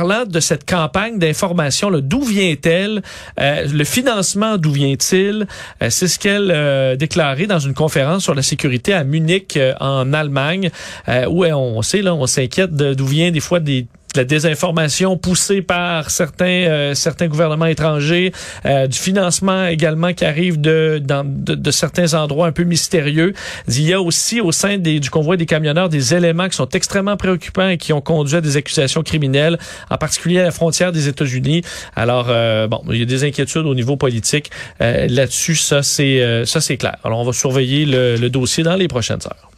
de 0.05 0.39
cette 0.39 0.69
campagne 0.69 1.17
d'information. 1.17 1.89
D'où 1.91 2.21
vient-elle? 2.23 3.01
Euh, 3.39 3.67
Le 3.71 3.83
financement, 3.83 4.57
d'où 4.57 4.71
vient-il? 4.71 5.47
Euh, 5.81 5.89
C'est 5.89 6.07
ce 6.07 6.19
qu'elle 6.19 6.51
euh, 6.51 6.95
déclarait 6.95 7.47
dans 7.47 7.59
une 7.59 7.73
conférence 7.73 8.23
sur 8.23 8.35
la 8.35 8.41
sécurité 8.43 8.93
à 8.93 9.03
Munich 9.03 9.57
euh, 9.57 9.73
en 9.79 10.13
Allemagne, 10.13 10.69
euh, 11.09 11.25
où 11.27 11.43
on 11.45 11.81
sait 11.81 12.01
là, 12.01 12.13
on 12.13 12.27
s'inquiète 12.27 12.71
d'où 12.73 13.05
vient 13.05 13.31
des 13.31 13.39
fois 13.39 13.59
des 13.59 13.87
de 14.15 14.21
la 14.21 14.25
désinformation 14.25 15.17
poussée 15.17 15.61
par 15.61 16.09
certains 16.09 16.45
euh, 16.45 16.93
certains 16.95 17.27
gouvernements 17.27 17.65
étrangers, 17.65 18.31
euh, 18.65 18.87
du 18.87 18.97
financement 18.97 19.67
également 19.67 20.13
qui 20.13 20.25
arrive 20.25 20.59
de, 20.59 21.01
dans, 21.03 21.25
de 21.25 21.55
de 21.55 21.71
certains 21.71 22.13
endroits 22.13 22.47
un 22.47 22.51
peu 22.51 22.63
mystérieux. 22.63 23.33
Il 23.67 23.81
y 23.81 23.93
a 23.93 24.01
aussi 24.01 24.41
au 24.41 24.51
sein 24.51 24.77
des, 24.77 24.99
du 24.99 25.09
convoi 25.09 25.37
des 25.37 25.45
camionneurs 25.45 25.89
des 25.89 26.13
éléments 26.13 26.47
qui 26.49 26.55
sont 26.55 26.69
extrêmement 26.69 27.17
préoccupants 27.17 27.69
et 27.69 27.77
qui 27.77 27.93
ont 27.93 28.01
conduit 28.01 28.37
à 28.37 28.41
des 28.41 28.57
accusations 28.57 29.03
criminelles, 29.03 29.57
en 29.89 29.97
particulier 29.97 30.39
à 30.39 30.43
la 30.43 30.51
frontière 30.51 30.91
des 30.91 31.07
États-Unis. 31.07 31.61
Alors 31.95 32.27
euh, 32.29 32.67
bon, 32.67 32.81
il 32.91 32.99
y 32.99 33.01
a 33.01 33.05
des 33.05 33.23
inquiétudes 33.23 33.65
au 33.65 33.75
niveau 33.75 33.97
politique 33.97 34.51
euh, 34.81 35.07
là-dessus. 35.09 35.55
Ça 35.55 35.83
c'est 35.83 36.21
euh, 36.21 36.45
ça 36.45 36.61
c'est 36.61 36.77
clair. 36.77 36.97
Alors 37.03 37.19
on 37.19 37.25
va 37.25 37.33
surveiller 37.33 37.85
le, 37.85 38.15
le 38.15 38.29
dossier 38.29 38.63
dans 38.63 38.75
les 38.75 38.87
prochaines 38.87 39.25
heures. 39.25 39.54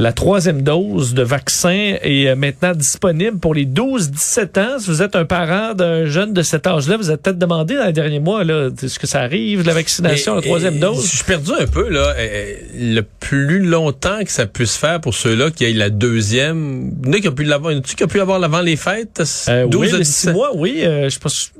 La 0.00 0.12
troisième 0.12 0.62
dose 0.62 1.12
de 1.12 1.22
vaccin 1.24 1.96
est 2.02 2.28
euh, 2.28 2.36
maintenant 2.36 2.72
disponible 2.72 3.38
pour 3.40 3.52
les 3.52 3.66
12-17 3.66 4.60
ans. 4.60 4.78
Si 4.78 4.86
vous 4.86 5.02
êtes 5.02 5.16
un 5.16 5.24
parent 5.24 5.74
d'un 5.74 6.04
jeune 6.06 6.32
de 6.32 6.42
cet 6.42 6.68
âge-là, 6.68 6.96
vous 6.96 7.10
êtes 7.10 7.20
peut-être 7.22 7.38
demandé 7.38 7.74
dans 7.74 7.84
les 7.86 7.92
derniers 7.92 8.20
mois, 8.20 8.44
là, 8.44 8.68
est-ce 8.80 8.96
que 9.00 9.08
ça 9.08 9.20
arrive, 9.22 9.66
la 9.66 9.74
vaccination, 9.74 10.36
la 10.36 10.42
troisième 10.42 10.76
et- 10.76 10.80
dose? 10.80 11.02
Je 11.04 11.16
suis 11.16 11.24
perdu 11.24 11.50
un 11.58 11.66
peu, 11.66 11.88
là. 11.88 12.14
Euh, 12.16 12.54
Le 12.76 13.00
plus 13.02 13.58
longtemps 13.58 14.22
que 14.24 14.30
ça 14.30 14.46
puisse 14.46 14.76
faire 14.76 15.00
pour 15.00 15.14
ceux-là 15.14 15.50
qui 15.50 15.64
aient 15.64 15.72
la 15.72 15.90
deuxième. 15.90 16.92
Il 17.02 17.08
y 17.08 17.10
en 17.10 17.12
a 17.14 17.20
qui 17.20 17.28
ont 17.28 17.32
pu 17.32 17.42
l'avoir. 17.44 17.74
Qui 17.82 18.04
ont 18.04 18.06
pu 18.06 18.18
l'avoir 18.18 18.40
avant 18.42 18.60
les 18.60 18.76
fêtes? 18.76 19.20
Euh, 19.48 19.66
12 19.66 19.80
oui, 19.80 19.88
à 19.88 19.92
le 19.98 20.04
17. 20.04 20.06
six 20.30 20.32
mois, 20.32 20.50
oui. 20.54 20.80
euh, 20.84 21.10
je 21.10 21.18
pense, 21.18 21.52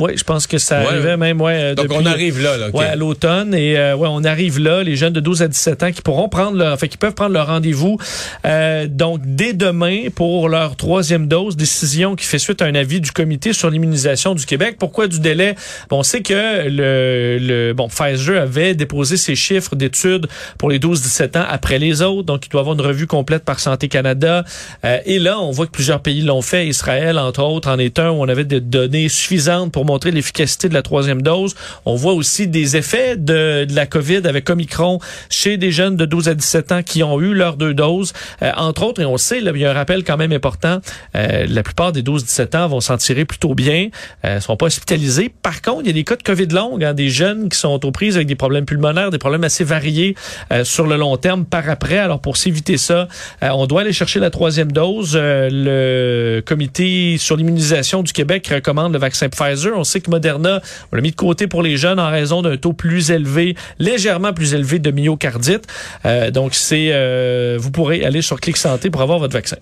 oui, 0.00 0.12
je 0.16 0.24
pense 0.24 0.46
que 0.46 0.58
ça 0.58 0.80
Ouais. 0.80 0.86
arrivait 0.86 1.16
même, 1.16 1.40
ouais. 1.40 1.52
euh, 1.54 1.74
Donc, 1.74 1.88
depuis- 1.88 1.98
on 2.02 2.06
arrive 2.06 2.40
là, 2.42 2.56
là. 2.56 2.68
OK. 2.68 2.74
Ouais, 2.74 2.86
à 2.86 2.96
l'automne 2.96 3.54
et 3.54 3.76
euh, 3.78 3.94
ouais, 3.94 4.08
on 4.10 4.24
arrive 4.24 4.58
là, 4.58 4.82
les 4.82 4.96
jeunes 4.96 5.12
de 5.12 5.20
12 5.20 5.42
à 5.42 5.48
17 5.48 5.82
ans 5.82 5.92
qui 5.92 6.02
pourront 6.02 6.28
prendre 6.28 6.56
leur, 6.56 6.72
enfin 6.74 6.86
qui 6.86 6.96
peuvent 6.96 7.14
prendre 7.14 7.32
leur 7.32 7.46
rendez-vous 7.48 7.98
euh, 8.46 8.86
donc 8.88 9.20
dès 9.24 9.52
demain 9.52 10.04
pour 10.14 10.48
leur 10.48 10.76
troisième 10.76 11.28
dose, 11.28 11.56
décision 11.56 12.16
qui 12.16 12.24
fait 12.26 12.38
suite 12.38 12.62
à 12.62 12.64
un 12.66 12.74
avis 12.74 13.00
du 13.00 13.12
comité 13.12 13.52
sur 13.52 13.70
l'immunisation 13.70 14.34
du 14.34 14.46
Québec. 14.46 14.76
Pourquoi 14.78 15.06
du 15.08 15.20
délai? 15.20 15.54
Bon, 15.90 15.98
on 15.98 16.02
sait 16.02 16.22
que 16.22 16.68
le, 16.68 17.38
le 17.40 17.72
bon 17.74 17.88
Pfizer 17.88 18.40
avait 18.40 18.74
déposé 18.74 19.16
ses 19.16 19.34
chiffres 19.34 19.76
d'études 19.76 20.26
pour 20.58 20.70
les 20.70 20.78
12-17 20.78 21.38
ans 21.38 21.44
après 21.48 21.78
les 21.78 22.02
autres, 22.02 22.22
donc 22.26 22.46
il 22.46 22.48
doit 22.48 22.60
avoir 22.62 22.74
une 22.74 22.80
revue 22.84 23.06
complète 23.06 23.44
par 23.44 23.60
Santé 23.60 23.88
Canada. 23.88 24.44
Euh, 24.84 24.98
et 25.04 25.18
là, 25.18 25.38
on 25.40 25.50
voit 25.50 25.66
que 25.66 25.72
plusieurs 25.72 26.00
pays 26.00 26.22
l'ont 26.22 26.42
fait, 26.42 26.66
Israël 26.66 27.18
entre 27.18 27.42
autres 27.42 27.68
en 27.70 27.78
est 27.78 27.98
un 27.98 28.10
où 28.10 28.22
on 28.22 28.28
avait 28.28 28.44
des 28.44 28.60
données 28.60 29.08
suffisantes 29.08 29.72
pour 29.72 29.81
montrer 29.84 30.10
l'efficacité 30.10 30.68
de 30.68 30.74
la 30.74 30.82
troisième 30.82 31.22
dose. 31.22 31.54
On 31.84 31.94
voit 31.94 32.12
aussi 32.12 32.48
des 32.48 32.76
effets 32.76 33.16
de, 33.16 33.66
la 33.70 33.86
COVID 33.86 34.22
avec 34.26 34.48
Omicron 34.50 34.98
chez 35.30 35.56
des 35.56 35.72
jeunes 35.72 35.96
de 35.96 36.04
12 36.04 36.28
à 36.28 36.34
17 36.34 36.72
ans 36.72 36.82
qui 36.82 37.02
ont 37.02 37.20
eu 37.20 37.34
leurs 37.34 37.56
deux 37.56 37.74
doses. 37.74 38.12
Euh, 38.42 38.50
entre 38.56 38.84
autres, 38.84 39.00
et 39.00 39.06
on 39.06 39.16
sait, 39.16 39.40
là, 39.40 39.52
il 39.54 39.60
y 39.60 39.64
a 39.64 39.70
un 39.70 39.74
rappel 39.74 40.04
quand 40.04 40.16
même 40.16 40.32
important, 40.32 40.80
euh, 41.14 41.46
la 41.48 41.62
plupart 41.62 41.92
des 41.92 42.02
12-17 42.02 42.56
ans 42.56 42.68
vont 42.68 42.80
s'en 42.80 42.96
tirer 42.96 43.24
plutôt 43.24 43.54
bien, 43.54 43.88
euh, 44.24 44.40
sont 44.40 44.56
pas 44.56 44.66
hospitalisés. 44.66 45.32
Par 45.42 45.62
contre, 45.62 45.82
il 45.82 45.86
y 45.88 45.90
a 45.90 45.94
des 45.94 46.04
cas 46.04 46.16
de 46.16 46.22
COVID 46.22 46.46
longue, 46.46 46.84
hein, 46.84 46.94
des 46.94 47.08
jeunes 47.08 47.48
qui 47.48 47.58
sont 47.58 47.80
aux 47.84 47.92
avec 48.02 48.26
des 48.26 48.34
problèmes 48.34 48.64
pulmonaires, 48.64 49.10
des 49.10 49.18
problèmes 49.18 49.44
assez 49.44 49.62
variés 49.64 50.16
euh, 50.52 50.64
sur 50.64 50.86
le 50.86 50.96
long 50.96 51.16
terme 51.16 51.44
par 51.44 51.68
après. 51.68 51.98
Alors 51.98 52.20
pour 52.20 52.36
s'éviter 52.36 52.78
ça, 52.78 53.06
on 53.42 53.66
doit 53.66 53.82
aller 53.82 53.92
chercher 53.92 54.18
la 54.18 54.30
troisième 54.30 54.72
dose. 54.72 55.16
Le 55.16 56.42
comité 56.44 57.16
sur 57.18 57.36
l'immunisation 57.36 58.02
du 58.02 58.12
Québec 58.12 58.48
recommande 58.48 58.92
le 58.92 58.98
vaccin 58.98 59.28
Pfizer. 59.28 59.71
On 59.76 59.84
sait 59.84 60.00
que 60.00 60.10
Moderna, 60.10 60.60
on 60.92 60.96
l'a 60.96 61.02
mis 61.02 61.10
de 61.10 61.16
côté 61.16 61.46
pour 61.46 61.62
les 61.62 61.76
jeunes 61.76 62.00
en 62.00 62.10
raison 62.10 62.42
d'un 62.42 62.56
taux 62.56 62.72
plus 62.72 63.10
élevé, 63.10 63.56
légèrement 63.78 64.32
plus 64.32 64.54
élevé 64.54 64.78
de 64.78 64.90
myocardite. 64.90 65.64
Euh, 66.04 66.30
donc 66.30 66.54
c'est, 66.54 66.88
euh, 66.92 67.56
vous 67.60 67.70
pourrez 67.70 68.04
aller 68.04 68.22
sur 68.22 68.40
Clic 68.40 68.56
Santé 68.56 68.90
pour 68.90 69.02
avoir 69.02 69.18
votre 69.18 69.32
vaccin. 69.34 69.56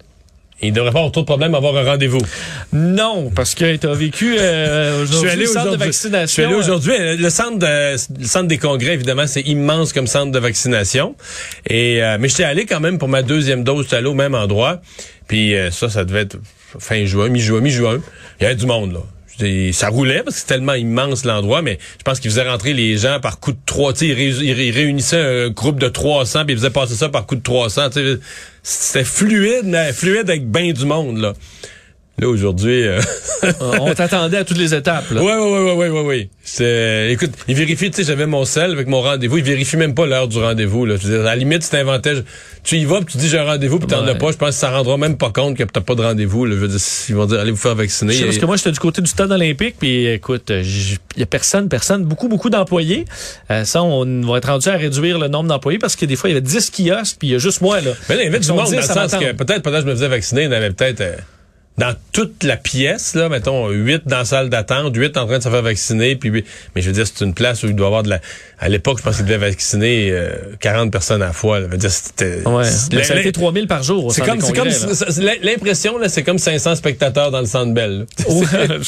il 0.63 0.73
devrait 0.75 0.91
pas 0.93 0.99
avoir 0.99 1.13
trop 1.13 1.23
de 1.23 1.27
problèmes 1.27 1.55
à 1.55 1.59
avoir 1.59 1.75
un 1.77 1.85
rendez-vous. 1.85 2.21
Non, 2.73 3.31
parce 3.35 3.55
que 3.55 3.77
tu 3.77 3.87
as 3.89 3.95
vécu 3.95 4.37
euh, 4.39 5.01
Je 5.07 5.07
suis 5.07 5.17
aujourd'hui 5.17 5.41
le 5.41 5.47
centre 5.47 5.55
de 5.65 5.69
aujourd'hui. 5.69 5.79
Je 5.81 5.85
vaccination. 5.87 6.27
suis 6.35 6.43
allé 6.45 6.55
aujourd'hui. 6.55 6.93
Euh, 6.99 7.17
Le 7.17 7.31
centre, 7.31 7.59
de- 7.59 8.21
le 8.21 8.27
centre 8.27 8.47
des 8.47 8.59
congrès, 8.59 8.93
évidemment, 8.95 9.27
c'est 9.27 9.41
immense 9.43 9.93
comme 9.95 10.07
centre 10.07 10.33
de 10.33 10.39
vaccination. 10.39 11.15
Et 11.67 12.03
euh, 12.03 12.19
mais 12.21 12.29
j'étais 12.29 12.45
allé 12.45 12.67
quand 12.67 12.81
même 12.81 12.99
pour 12.99 13.09
ma 13.09 13.23
deuxième 13.23 13.65
dose. 13.65 13.85
J'étais 13.85 13.97
allé 13.97 14.09
au 14.09 14.15
même 14.15 14.35
endroit. 14.35 14.81
Puis 15.29 15.55
euh, 15.57 15.71
ça, 15.71 15.89
ça 15.89 16.05
devait 16.05 16.23
être 16.23 16.37
fin 16.79 17.05
juin, 17.07 17.29
mi-juin, 17.31 17.61
mi-juin. 17.61 18.01
Il 18.39 18.43
y 18.43 18.47
avait 18.47 18.55
du 18.55 18.67
monde 18.67 18.93
là. 18.93 19.01
Ça 19.73 19.89
roulait 19.89 20.23
parce 20.23 20.37
que 20.37 20.41
c'est 20.41 20.47
tellement 20.47 20.75
immense 20.75 21.25
l'endroit, 21.25 21.63
mais 21.63 21.79
je 21.99 22.03
pense 22.05 22.21
qu'ils 22.21 22.31
faisaient 22.31 22.49
rentrer 22.49 22.73
les 22.75 22.97
gens 22.99 23.19
par 23.21 23.41
coup 23.41 23.53
de 23.53 23.59
trois. 23.67 23.93
Ils, 24.01 24.13
ré- 24.13 24.29
ils 24.43 24.53
ré- 24.53 24.71
réunissaient 24.71 25.47
un 25.47 25.51
groupe 25.51 25.79
de 25.81 25.89
300 25.89 26.45
puis 26.45 26.55
ils 26.55 26.59
faisaient 26.59 26.71
passer 26.71 26.95
ça 26.95 27.09
par 27.09 27.27
coup 27.27 27.37
de 27.37 27.43
300. 27.43 27.91
tu 27.91 28.01
sais. 28.15 28.19
C'était 28.63 29.05
fluide, 29.05 29.75
fluide 29.95 30.29
avec 30.29 30.47
bien 30.51 30.73
du 30.73 30.85
monde 30.85 31.19
là. 31.19 31.33
Là 32.21 32.29
aujourd'hui. 32.29 32.87
euh, 32.87 33.01
On 33.81 33.95
t'attendait 33.95 34.37
à 34.39 34.45
toutes 34.45 34.59
les 34.59 34.75
étapes. 34.75 35.11
Là. 35.11 35.23
Ouais, 35.23 35.33
ouais, 35.35 35.39
ouais, 35.39 35.63
ouais, 35.63 35.73
ouais, 35.75 35.89
ouais, 35.89 36.01
ouais. 36.03 36.29
C'est, 36.45 37.11
écoute, 37.13 37.31
il 37.49 37.55
vérifie, 37.55 37.91
tu 37.91 37.99
sais, 37.99 38.05
j'avais 38.05 38.27
mon 38.27 38.45
sel 38.45 38.73
avec 38.73 38.89
mon 38.89 39.01
rendez-vous, 39.01 39.39
il 39.39 39.45
vérifie 39.45 39.77
même 39.77 39.95
pas 39.95 40.05
l'heure 40.07 40.29
du 40.29 40.39
rendez-vous, 40.39 40.85
là. 40.85 40.97
Dire, 40.99 41.21
à 41.21 41.25
la 41.25 41.37
limite, 41.37 41.63
tu 41.63 41.69
t'inventais, 41.71 42.23
tu 42.65 42.77
y 42.77 42.85
vas, 42.85 42.99
puis 43.01 43.13
tu 43.13 43.19
dis 43.19 43.29
j'ai 43.29 43.39
un 43.39 43.45
rendez-vous, 43.45 43.79
puis 43.79 43.87
t'en 43.87 44.05
Ouais. 44.05 44.11
as 44.11 44.15
pas, 44.17 44.33
je 44.33 44.37
pense 44.37 44.49
que 44.51 44.55
ça 44.57 44.71
rendra 44.71 44.99
même 44.99 45.17
pas 45.17 45.31
compte 45.31 45.57
que 45.57 45.63
t'as 45.63 45.81
pas 45.81 45.95
de 45.95 46.03
rendez-vous, 46.03 46.45
là. 46.45 46.55
Je 46.57 46.61
veux 46.61 46.69
dire, 46.69 46.79
ils 47.09 47.15
vont 47.15 47.25
dire, 47.27 47.41
allez 47.41 47.53
vous 47.53 47.57
faire 47.57 47.75
vacciner. 47.75 48.13
Sais, 48.13 48.25
Parce 48.25 48.37
Et- 48.37 48.41
que 48.41 48.47
moi, 48.47 48.57
j'étais 48.57 48.73
du 48.73 48.79
côté 48.81 49.01
du 49.01 49.09
stade 49.09 49.31
olympique, 49.33 49.77
puis 49.79 50.07
écoute, 50.07 50.51
il 50.51 50.99
y 51.17 51.23
a 51.23 51.27
personne, 51.27 51.69
personne, 51.69 52.05
beaucoup, 52.05 52.29
beaucoup 52.29 52.51
d'employés. 52.51 53.05
Euh, 53.51 53.65
ça, 53.65 53.83
on 53.83 54.21
va 54.23 54.39
être 54.39 54.49
rendu 54.49 54.69
à 54.69 54.77
réduire 54.77 55.19
le 55.19 55.29
nombre 55.29 55.49
d'employés 55.49 55.79
parce 55.79 55.97
que 55.97 56.05
des 56.05 56.17
fois, 56.17 56.29
il 56.29 56.35
y 56.35 56.37
avait 56.37 56.47
10 56.47 56.71
kiosques, 56.71 57.17
puis 57.19 57.29
il 57.29 57.33
y 57.33 57.35
a 57.35 57.39
juste 57.39 57.61
moi, 57.63 57.81
là. 57.81 57.93
Mais 58.09 58.17
là, 58.17 58.23
il 58.23 58.25
y 58.27 58.29
avait 58.29 58.39
Ils 58.39 58.41
du 58.45 58.49
monde, 58.49 58.59
dans 58.59 58.65
10 58.71 58.77
le 58.77 58.83
sens 58.83 59.13
que 59.15 59.33
peut-être 59.33 59.63
pendant 59.63 59.79
que 59.79 59.85
je 59.85 59.89
me 59.89 59.95
faisais 59.95 60.09
vacciner, 60.09 60.43
il 60.43 60.47
y 60.47 60.49
en 60.49 60.53
avait 60.53 60.71
peut-être, 60.73 61.01
euh, 61.01 61.15
dans 61.81 61.95
toute 62.13 62.45
la 62.45 62.57
pièce, 62.57 63.15
là, 63.15 63.29
mettons, 63.29 63.69
8 63.71 64.03
dans 64.07 64.19
la 64.19 64.25
salle 64.25 64.51
d'attente, 64.51 64.95
8 64.95 65.17
en 65.17 65.27
train 65.27 65.39
de 65.39 65.43
se 65.43 65.49
faire 65.49 65.63
vacciner, 65.63 66.15
puis, 66.15 66.29
huit- 66.29 66.47
mais 66.77 66.83
je 66.83 66.89
veux 66.89 66.93
dire, 66.93 67.07
c'est 67.07 67.25
une 67.25 67.33
place 67.35 67.63
où 67.63 67.67
il 67.69 67.75
doit 67.75 67.87
y 67.87 67.89
avoir 67.89 68.03
de 68.03 68.11
la, 68.11 68.21
à 68.59 68.69
l'époque, 68.69 68.99
je 68.99 69.03
pense 69.03 69.17
qu'il 69.17 69.25
devait 69.25 69.39
vacciner 69.39 70.11
euh, 70.11 70.31
40 70.61 70.93
personnes 70.93 71.23
à 71.23 71.27
la 71.29 71.33
fois, 71.33 71.59
là. 71.61 71.67
Je 71.67 71.73
veux 71.73 71.79
dire, 71.79 71.91
c'était, 71.91 72.43
Ouais. 72.47 72.65
Mais 72.93 73.03
ça 73.05 73.15
a 73.15 73.21
été 73.21 73.33
3000 73.33 73.67
par 73.67 73.83
jour. 73.83 74.13
C'est 74.13 74.21
comme, 74.25 74.41
c'est 74.41 74.53
comme, 74.53 74.69
l'impression, 75.43 75.97
là, 75.99 76.09
c'est 76.09 76.23
comme 76.23 76.39
500 76.39 76.75
spectateurs 76.77 77.31
dans 77.31 77.41
le 77.41 77.47
Centre 77.47 77.73
Bell. 77.73 78.07
je, 78.19 78.85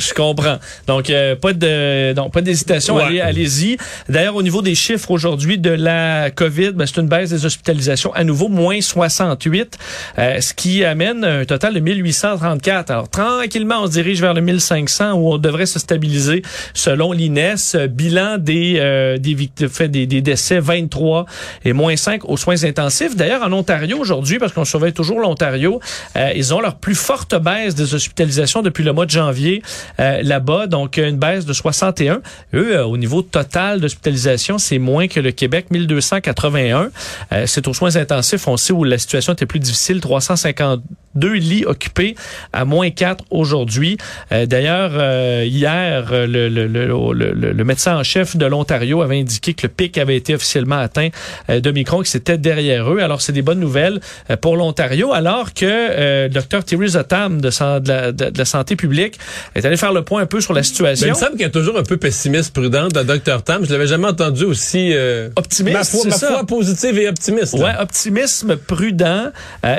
je- 0.00 0.14
comprends. 0.14 0.58
Donc, 0.86 1.10
euh, 1.10 1.36
pas 1.36 1.52
de, 1.52 2.12
non, 2.14 2.30
pas 2.30 2.40
d'hésitation. 2.40 2.96
Ouais. 2.96 3.04
Allez, 3.04 3.20
allez-y. 3.20 3.76
D'ailleurs, 4.08 4.36
au 4.36 4.42
niveau 4.42 4.62
des 4.62 4.74
chiffres 4.74 5.10
aujourd'hui 5.10 5.58
de 5.58 5.70
la 5.70 6.30
COVID, 6.30 6.72
ben, 6.72 6.86
c'est 6.86 7.00
une 7.00 7.08
baisse 7.08 7.30
des 7.30 7.44
hospitalisations 7.46 8.12
à 8.14 8.24
nouveau, 8.24 8.48
moins 8.48 8.80
68, 8.80 9.78
euh, 10.18 10.40
ce 10.40 10.52
qui 10.54 10.84
amène 10.84 11.24
un 11.24 11.44
total 11.44 11.74
de 11.74 11.80
1834. 12.24 12.90
Alors, 12.90 13.08
tranquillement, 13.08 13.82
on 13.82 13.86
se 13.86 13.92
dirige 13.92 14.20
vers 14.20 14.34
le 14.34 14.40
1500 14.40 15.12
où 15.12 15.32
on 15.32 15.38
devrait 15.38 15.66
se 15.66 15.78
stabiliser 15.78 16.42
selon 16.72 17.12
l'INES. 17.12 17.54
Bilan 17.90 18.38
des, 18.38 18.76
euh, 18.78 19.18
des, 19.18 19.34
des, 19.34 20.06
des 20.06 20.20
décès, 20.22 20.60
23 20.60 21.26
et 21.64 21.72
moins 21.72 21.96
5 21.96 22.24
aux 22.24 22.36
soins 22.36 22.64
intensifs. 22.64 23.16
D'ailleurs, 23.16 23.42
en 23.42 23.52
Ontario 23.52 23.98
aujourd'hui, 23.98 24.38
parce 24.38 24.52
qu'on 24.52 24.64
surveille 24.64 24.92
toujours 24.92 25.20
l'Ontario, 25.20 25.80
euh, 26.16 26.32
ils 26.34 26.54
ont 26.54 26.60
leur 26.60 26.76
plus 26.76 26.94
forte 26.94 27.34
baisse 27.34 27.74
des 27.74 27.94
hospitalisations 27.94 28.62
depuis 28.62 28.84
le 28.84 28.92
mois 28.92 29.06
de 29.06 29.10
janvier 29.10 29.62
euh, 30.00 30.22
là-bas. 30.22 30.66
Donc, 30.66 30.96
une 30.96 31.18
baisse 31.18 31.44
de 31.44 31.52
61. 31.52 32.22
Eux, 32.54 32.76
euh, 32.76 32.84
au 32.84 32.96
niveau 32.96 33.22
total 33.22 33.80
d'hospitalisation, 33.80 34.58
c'est 34.58 34.78
moins 34.78 35.08
que 35.08 35.20
le 35.20 35.30
Québec, 35.30 35.66
1281. 35.70 36.90
Euh, 37.32 37.44
c'est 37.46 37.68
aux 37.68 37.74
soins 37.74 37.96
intensifs, 37.96 38.46
on 38.48 38.56
sait 38.56 38.72
où 38.72 38.84
la 38.84 38.98
situation 38.98 39.32
était 39.32 39.46
plus 39.46 39.60
difficile, 39.60 40.00
352 40.00 41.32
lits 41.32 41.64
occupés 41.66 42.13
à 42.52 42.64
moins 42.64 42.90
4 42.90 43.24
aujourd'hui. 43.30 43.96
Euh, 44.32 44.46
D'ailleurs, 44.46 44.92
euh, 44.94 45.44
hier, 45.46 46.08
euh, 46.12 46.26
le, 46.26 46.48
le, 46.48 46.66
le, 46.66 46.86
le, 46.86 47.32
le- 47.32 47.52
le 47.52 47.64
médecin 47.64 47.96
en 47.96 48.02
chef 48.02 48.36
de 48.36 48.46
l'Ontario 48.46 49.02
avait 49.02 49.18
indiqué 49.20 49.54
que 49.54 49.62
le 49.66 49.68
pic 49.68 49.98
avait 49.98 50.16
été 50.16 50.34
officiellement 50.34 50.78
atteint 50.78 51.08
de 51.48 51.70
Micron, 51.70 52.02
que 52.02 52.08
c'était 52.08 52.38
derrière 52.38 52.92
eux. 52.92 53.00
Alors, 53.00 53.20
c'est 53.22 53.32
des 53.32 53.42
bonnes 53.42 53.60
nouvelles 53.60 54.00
pour 54.40 54.56
l'Ontario, 54.56 55.12
alors 55.12 55.54
que 55.54 56.24
le 56.24 56.28
docteur 56.28 56.64
Thierry 56.64 56.88
Zotam 56.90 57.40
de, 57.40 57.50
san- 57.50 57.80
de, 57.80 57.88
la, 57.88 58.12
de- 58.12 58.30
de 58.30 58.38
la 58.38 58.44
santé 58.44 58.76
publique 58.76 59.18
est 59.54 59.64
allé 59.64 59.76
faire 59.76 59.92
le 59.92 60.02
point 60.02 60.22
un 60.22 60.26
peu 60.26 60.40
sur 60.40 60.52
la 60.52 60.60
Mais 60.60 60.66
il 60.66 60.68
situation. 60.68 61.08
me 61.08 61.14
semble 61.14 61.32
qu'il 61.32 61.42
y 61.42 61.44
a 61.44 61.50
toujours 61.50 61.78
un 61.78 61.82
peu 61.82 61.96
pessimiste, 61.96 62.52
prudente, 62.54 62.92
de 62.92 63.02
Dr. 63.02 63.42
Tam. 63.42 63.64
Je 63.64 63.72
l'avais 63.72 63.86
jamais 63.86 64.08
entendu 64.08 64.44
aussi, 64.44 64.92
Optimiste, 65.36 65.76
ma 65.76 65.84
foi, 65.84 66.10
ça. 66.10 66.44
positive 66.46 66.98
et 66.98 67.08
optimiste. 67.08 67.58
là. 67.58 67.64
Ouais, 67.64 67.72
optimisme 67.80 68.56
prudent. 68.56 69.30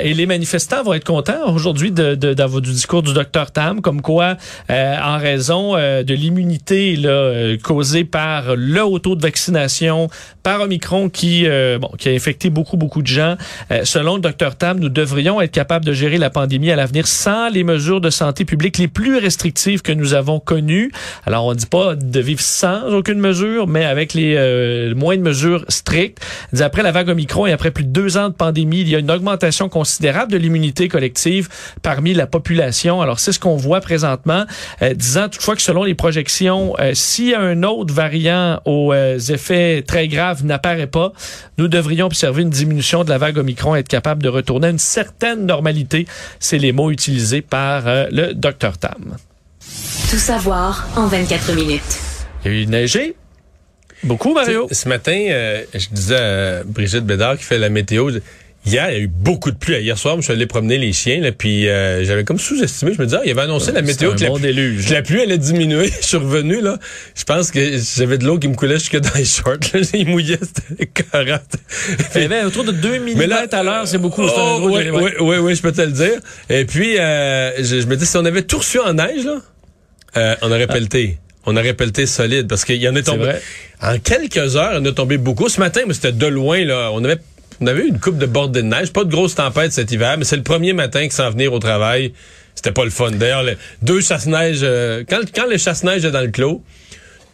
Et 0.04 0.14
les 0.14 0.26
manifestants 0.26 0.84
vont 0.84 0.94
être 0.94 1.04
contents 1.06 1.54
aujourd'hui 1.54 1.92
de, 1.92 2.15
de, 2.16 2.34
d'avoir 2.34 2.62
du 2.62 2.72
discours 2.72 3.04
du 3.04 3.14
docteur 3.14 3.52
Tam, 3.52 3.82
comme 3.82 4.02
quoi, 4.02 4.38
euh, 4.70 4.98
en 5.02 5.18
raison 5.18 5.76
euh, 5.76 6.04
de 6.04 6.14
l'immunité 6.14 6.96
là, 6.96 7.10
euh, 7.10 7.58
causée 7.58 8.04
par 8.04 8.56
le 8.56 8.84
haut 8.84 9.00
taux 9.00 9.16
de 9.16 9.22
vaccination, 9.22 10.10
par 10.44 10.62
Omicron 10.62 11.10
qui, 11.10 11.48
euh, 11.48 11.80
bon, 11.80 11.90
qui 11.98 12.10
a 12.10 12.12
infecté 12.12 12.50
beaucoup, 12.50 12.78
beaucoup 12.78 13.02
de 13.02 13.08
gens, 13.08 13.36
euh, 13.72 13.84
selon 13.84 14.16
le 14.16 14.22
docteur 14.22 14.56
Tam, 14.56 14.80
nous 14.80 14.90
devrions 14.90 15.42
être 15.42 15.52
capables 15.52 15.86
de 15.86 15.94
gérer 15.94 16.18
la 16.18 16.30
pandémie 16.30 16.72
à 16.72 16.76
l'avenir 16.76 17.08
sans 17.08 17.50
les 17.50 17.64
mesures 17.64 18.02
de 18.02 18.10
santé 18.10 18.46
publique 18.46 18.78
les 18.78 18.88
plus 18.88 19.18
restrictives 19.18 19.82
que 19.82 19.92
nous 19.92 20.14
avons 20.14 20.40
connues. 20.40 20.92
Alors, 21.26 21.46
on 21.46 21.52
ne 21.52 21.56
dit 21.56 21.66
pas 21.66 21.96
de 21.96 22.20
vivre 22.20 22.42
sans 22.42 22.94
aucune 22.94 23.20
mesure, 23.20 23.68
mais 23.68 23.86
avec 23.86 24.14
les 24.14 24.94
moins 24.96 25.18
de 25.18 25.22
mesures 25.22 25.66
strictes. 25.70 26.20
Après 26.60 26.84
la 26.84 26.92
vague 26.92 27.10
Omicron 27.10 27.48
et 27.48 27.52
après 27.52 27.72
plus 27.72 27.84
de 27.84 27.90
deux 27.90 28.18
ans 28.18 28.30
de 28.30 28.34
pandémie, 28.34 28.82
il 28.82 28.90
y 28.90 28.96
a 28.96 29.00
une 29.00 29.12
augmentation 29.12 29.70
considérable 29.70 30.32
de 30.32 30.38
l'immunité 30.38 30.88
collective 30.88 31.50
parmi 31.82 32.05
la 32.14 32.28
population. 32.28 33.02
Alors, 33.02 33.20
c'est 33.20 33.32
ce 33.32 33.40
qu'on 33.40 33.56
voit 33.56 33.82
présentement, 33.82 34.46
euh, 34.82 34.94
disant 34.94 35.30
toutefois 35.30 35.56
que 35.56 35.62
selon 35.62 35.84
les 35.84 35.96
projections, 35.96 36.76
euh, 36.80 36.92
si 36.94 37.34
un 37.34 37.64
autre 37.64 37.94
variant 37.94 38.62
aux 38.66 38.94
euh, 38.94 39.18
effets 39.18 39.84
très 39.86 40.08
graves 40.08 40.46
n'apparaît 40.46 40.88
pas, 40.88 41.14
nous 41.58 41.68
devrions 41.68 42.06
observer 42.06 42.42
une 42.42 42.50
diminution 42.50 43.04
de 43.04 43.10
la 43.10 43.18
vague 43.18 43.38
Omicron 43.38 43.76
et 43.76 43.80
être 43.80 43.88
capable 43.88 44.24
de 44.24 44.30
retourner 44.30 44.68
à 44.68 44.70
une 44.72 44.80
certaine 44.80 45.46
normalité. 45.46 46.06
C'est 46.40 46.58
les 46.58 46.72
mots 46.72 46.92
utilisés 46.92 47.42
par 47.42 47.88
euh, 47.88 48.08
le 48.12 48.34
docteur 48.34 48.78
Tam. 48.78 49.18
Tout 50.10 50.18
savoir 50.18 50.88
en 50.96 51.08
24 51.08 51.54
minutes. 51.54 52.00
Il 52.44 52.52
y 52.52 52.56
a 52.56 52.62
eu 52.62 52.68
neigé. 52.68 53.16
Beaucoup, 54.04 54.34
Mario. 54.34 54.68
Ce 54.72 54.88
matin, 54.88 55.18
euh, 55.30 55.64
je 55.74 55.88
disais 55.92 56.16
à 56.16 56.64
Brigitte 56.64 57.06
Bédard 57.06 57.38
qui 57.38 57.44
fait 57.44 57.58
la 57.58 57.70
météo, 57.70 58.12
hier, 58.66 58.90
il 58.90 58.94
y 58.94 58.98
a 58.98 59.00
eu 59.00 59.08
beaucoup 59.08 59.52
de 59.52 59.58
pluie. 59.58 59.82
Hier 59.82 59.98
soir, 59.98 60.16
je 60.18 60.22
suis 60.22 60.34
allé 60.34 60.46
promener 60.46 60.78
les 60.78 60.94
chiens, 60.94 61.22
là, 61.22 61.32
puis 61.32 61.68
euh, 61.68 62.04
j'avais 62.04 62.24
comme 62.24 62.40
sous-estimé. 62.40 62.94
Je 62.94 63.00
me 63.00 63.06
disais, 63.06 63.18
ah, 63.20 63.26
il 63.26 63.32
avait 63.32 63.42
annoncé 63.42 63.72
la 63.72 63.82
météo 63.82 64.14
que 64.14 64.22
la, 64.22 64.30
bon 64.30 64.40
déluge. 64.40 64.88
que 64.88 64.94
la 64.94 65.02
pluie 65.02 65.22
allait 65.22 65.38
diminuer. 65.38 65.92
je 66.02 66.06
suis 66.06 66.18
revenu, 66.18 66.62
là. 66.62 66.78
Je 67.16 67.24
pense 67.24 67.52
que 67.52 67.78
j'avais 67.98 68.18
de 68.18 68.26
l'eau 68.26 68.40
qui 68.40 68.48
me 68.48 68.56
coulait 68.56 68.80
jusque 68.80 68.98
dans 68.98 69.14
les 69.16 69.26
shorts. 69.26 69.58
Là. 69.74 69.80
Il 69.94 70.08
mouillait, 70.08 70.40
c'était 70.42 70.84
écœurant. 70.84 71.40
Il 72.16 72.22
y 72.22 72.26
avait 72.26 72.44
autour 72.44 72.64
de 72.64 72.72
2 72.72 73.00
mm 73.00 73.14
Mais 73.18 73.28
là- 73.28 73.46
à 73.52 73.64
l'heure, 73.64 73.88
c'est 73.88 73.98
beaucoup. 73.98 74.24
Oh, 74.24 74.60
oui, 74.64 74.90
oui, 75.20 75.38
oui, 75.38 75.56
je 75.56 75.62
peux 75.62 75.72
te 75.72 75.82
le 75.82 75.92
dire. 75.92 76.20
Et 76.50 76.66
puis, 76.66 76.98
euh, 76.98 77.52
je, 77.64 77.82
je 77.82 77.86
me 77.88 77.96
dis, 77.96 78.06
si 78.06 78.18
on 78.18 78.26
avait 78.26 78.42
tout 78.44 78.58
reçu 78.58 78.80
en 78.80 78.94
neige, 78.94 79.24
là, 79.24 79.42
euh, 80.18 80.36
on 80.42 80.52
aurait 80.52 80.68
pelleté. 80.68 81.18
On 81.46 81.56
aurait 81.56 81.74
pelleté 81.74 82.06
solide 82.06 82.48
parce 82.48 82.66
qu'il 82.66 82.78
y 82.78 82.90
en 82.90 82.96
est 82.96 83.04
tombé. 83.04 83.24
vrai. 83.26 83.42
En 83.82 84.00
quelques 84.00 84.56
heures, 84.56 84.72
il 84.74 84.80
en 84.80 84.86
a 84.86 84.92
tombé 84.92 85.18
beaucoup. 85.18 85.48
Ce 85.48 85.60
matin, 85.60 85.82
mais 85.88 85.94
c'était 85.94 86.12
de 86.12 86.26
loin, 86.26 86.64
là. 86.66 86.90
On 86.92 87.04
avait, 87.04 87.20
on 87.62 87.68
avait 87.68 87.84
eu 87.84 87.88
une 87.90 88.00
coupe 88.00 88.18
de 88.18 88.26
bordée 88.26 88.62
de 88.62 88.68
neige. 88.68 88.92
Pas 88.92 89.04
de 89.04 89.12
grosse 89.12 89.36
tempête 89.36 89.72
cet 89.74 89.92
hiver, 89.92 90.18
mais 90.18 90.26
c'est 90.26 90.36
le 90.38 90.44
premier 90.44 90.74
matin 90.74 91.08
que 91.08 91.14
sans 91.14 91.30
venir 91.32 91.54
au 91.54 91.60
travail. 91.60 92.14
C'était 92.56 92.72
pas 92.72 92.84
le 92.86 92.90
fun. 92.90 93.12
D'ailleurs, 93.12 93.44
le- 93.44 93.58
deux 93.82 94.02
chasse-neige, 94.02 94.60
euh, 94.64 95.04
quand, 95.10 95.20
quand 95.36 95.48
le 95.50 95.58
chasse-neige 95.58 96.06
est 96.06 96.12
dans 96.12 96.22
le 96.22 96.30
clos, 96.32 96.64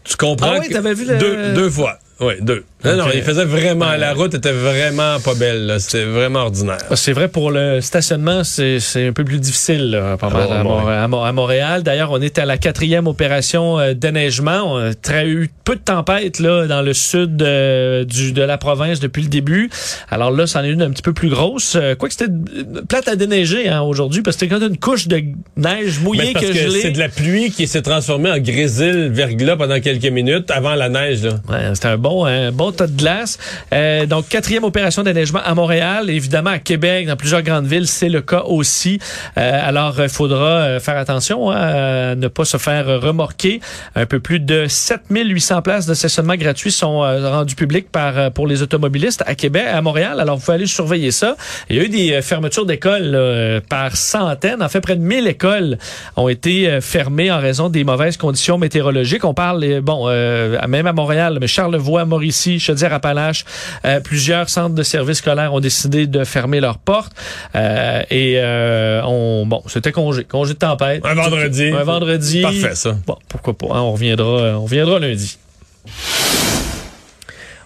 tu 0.03 0.15
comprends 0.17 0.53
Ah 0.55 0.59
oui, 0.59 0.67
que- 0.69 0.93
vu 0.93 1.05
le- 1.05 1.17
deux, 1.17 1.53
deux 1.53 1.69
fois. 1.69 1.99
Oui, 2.19 2.33
deux. 2.41 2.63
Non, 2.83 2.95
non, 2.97 3.03
Ok. 3.05 3.11
il 3.15 3.21
faisait 3.21 3.45
vraiment, 3.45 3.95
la 3.97 4.13
route 4.13 4.33
était 4.33 4.51
vraiment 4.51 5.19
pas 5.19 5.33
belle. 5.35 5.75
C'était 5.79 6.03
vraiment 6.05 6.39
ordinaire. 6.39 6.77
Ah, 6.89 6.95
C'est 6.95 7.13
vrai 7.13 7.27
pour 7.27 7.51
le 7.51 7.79
stationnement, 7.81 8.43
c'est 8.43 8.79
un 8.95 9.13
peu 9.13 9.23
plus 9.23 9.39
difficile 9.39 9.91
là, 9.91 10.17
pas 10.17 10.29
mal 10.29 10.47
Ah, 10.49 11.03
à, 11.03 11.31
Montréal. 11.31 11.83
D'ailleurs, 11.83 12.11
on 12.11 12.21
est 12.21 12.39
à 12.39 12.45
la 12.45 12.57
quatrième 12.57 13.07
opération 13.07 13.79
euh, 13.79 13.93
déneigement. 13.93 14.73
On 14.73 14.77
a 14.77 14.93
très- 14.93 15.27
eu 15.27 15.49
peu 15.63 15.75
de 15.75 15.81
tempêtes 15.81 16.39
là 16.39 16.65
dans 16.65 16.81
le 16.81 16.93
sud 16.93 17.41
euh, 17.43 18.03
du, 18.03 18.31
de 18.33 18.41
la 18.41 18.57
province 18.57 18.99
depuis 18.99 19.21
le 19.21 19.29
début. 19.29 19.69
Alors 20.09 20.31
là, 20.31 20.47
c'en 20.47 20.63
est 20.63 20.69
une 20.71 20.81
un 20.81 20.89
petit 20.89 21.03
peu 21.03 21.13
plus 21.13 21.29
grosse. 21.29 21.75
Euh, 21.75 21.93
Quoique 21.95 22.13
c'était 22.15 22.31
euh, 22.31 22.81
plate 22.89 23.07
à 23.07 23.15
déneiger 23.15 23.69
hein, 23.69 23.81
aujourd'hui 23.81 24.21
parce 24.23 24.35
que 24.35 24.39
c'était 24.41 24.55
quand 24.55 24.59
même 24.59 24.71
une 24.71 24.77
couche 24.79 25.07
de 25.07 25.17
neige 25.57 25.99
Mais 25.99 26.03
mouillée 26.03 26.33
parce 26.33 26.45
que, 26.45 26.51
que 26.51 26.57
gelée. 26.57 26.81
c'est 26.81 26.91
de 26.91 26.99
la 26.99 27.09
pluie 27.09 27.51
qui 27.51 27.67
s'est 27.67 27.81
transformée 27.83 28.31
en 28.31 28.39
grésil 28.39 29.09
verglas 29.13 29.55
pendant 29.55 29.79
quelques 29.79 30.05
minutes 30.11 30.49
avant 30.49 30.73
la 30.75 30.89
neige. 30.89 31.25
Ouais, 31.49 31.73
c'était 31.75 31.87
un 31.89 31.97
bon, 31.97 32.25
un 32.25 32.51
bon 32.51 32.70
de 32.79 32.95
glace. 32.95 33.37
Euh, 33.73 34.05
donc, 34.05 34.27
quatrième 34.29 34.63
opération 34.63 35.03
d'enneigement 35.03 35.41
à 35.43 35.53
Montréal. 35.53 36.09
Évidemment, 36.09 36.51
à 36.51 36.59
Québec, 36.59 37.07
dans 37.07 37.15
plusieurs 37.15 37.41
grandes 37.41 37.67
villes, 37.67 37.87
c'est 37.87 38.09
le 38.09 38.21
cas 38.21 38.43
aussi. 38.45 38.99
Euh, 39.37 39.59
alors, 39.67 39.95
il 39.99 40.09
faudra 40.09 40.79
faire 40.79 40.97
attention 40.97 41.51
hein, 41.51 41.55
à 41.55 42.15
ne 42.15 42.27
pas 42.27 42.45
se 42.45 42.57
faire 42.57 43.01
remorquer. 43.01 43.61
Un 43.95 44.05
peu 44.05 44.19
plus 44.19 44.39
de 44.39 44.65
7800 44.67 45.61
places 45.61 45.85
de 45.85 45.93
stationnement 45.93 46.35
gratuit 46.35 46.71
sont 46.71 46.99
rendues 46.99 47.55
publiques 47.55 47.91
par, 47.91 48.31
pour 48.31 48.47
les 48.47 48.61
automobilistes 48.61 49.23
à 49.25 49.35
Québec, 49.35 49.65
à 49.71 49.81
Montréal. 49.81 50.19
Alors, 50.19 50.37
vous 50.37 50.43
pouvez 50.43 50.55
aller 50.55 50.65
surveiller 50.65 51.11
ça. 51.11 51.35
Il 51.69 51.75
y 51.75 51.79
a 51.79 51.83
eu 51.83 51.89
des 51.89 52.21
fermetures 52.21 52.65
d'écoles 52.65 53.61
par 53.69 53.95
centaines. 53.95 54.63
En 54.63 54.69
fait, 54.69 54.81
près 54.81 54.95
de 54.95 55.01
1000 55.01 55.27
écoles 55.27 55.77
ont 56.15 56.29
été 56.29 56.79
fermées 56.81 57.31
en 57.31 57.39
raison 57.39 57.69
des 57.69 57.83
mauvaises 57.83 58.17
conditions 58.17 58.57
météorologiques. 58.57 59.25
On 59.25 59.33
parle, 59.33 59.81
bon, 59.81 60.07
même 60.07 60.87
à 60.87 60.93
Montréal, 60.93 61.37
mais 61.39 61.47
Charlevoix, 61.47 62.05
Mauricie, 62.05 62.59
Chaudière-Appalaches, 62.61 63.45
euh, 63.85 63.99
plusieurs 63.99 64.49
centres 64.49 64.75
de 64.75 64.83
services 64.83 65.17
scolaires 65.17 65.53
ont 65.53 65.59
décidé 65.59 66.07
de 66.07 66.23
fermer 66.23 66.59
leurs 66.59 66.77
portes. 66.77 67.13
Euh, 67.55 68.01
et 68.09 68.35
euh, 68.37 69.01
on, 69.03 69.45
bon, 69.45 69.63
c'était 69.67 69.91
congé, 69.91 70.23
congé 70.23 70.53
de 70.53 70.59
tempête. 70.59 71.05
Un 71.05 71.13
vendredi. 71.13 71.69
Un 71.69 71.83
vendredi. 71.83 72.41
Parfait 72.41 72.75
ça. 72.75 72.95
Bon, 73.05 73.17
pourquoi 73.27 73.57
pas. 73.57 73.67
Hein, 73.67 73.81
on 73.81 73.93
reviendra, 73.93 74.57
on 74.57 74.63
reviendra 74.63 74.99
lundi. 74.99 75.37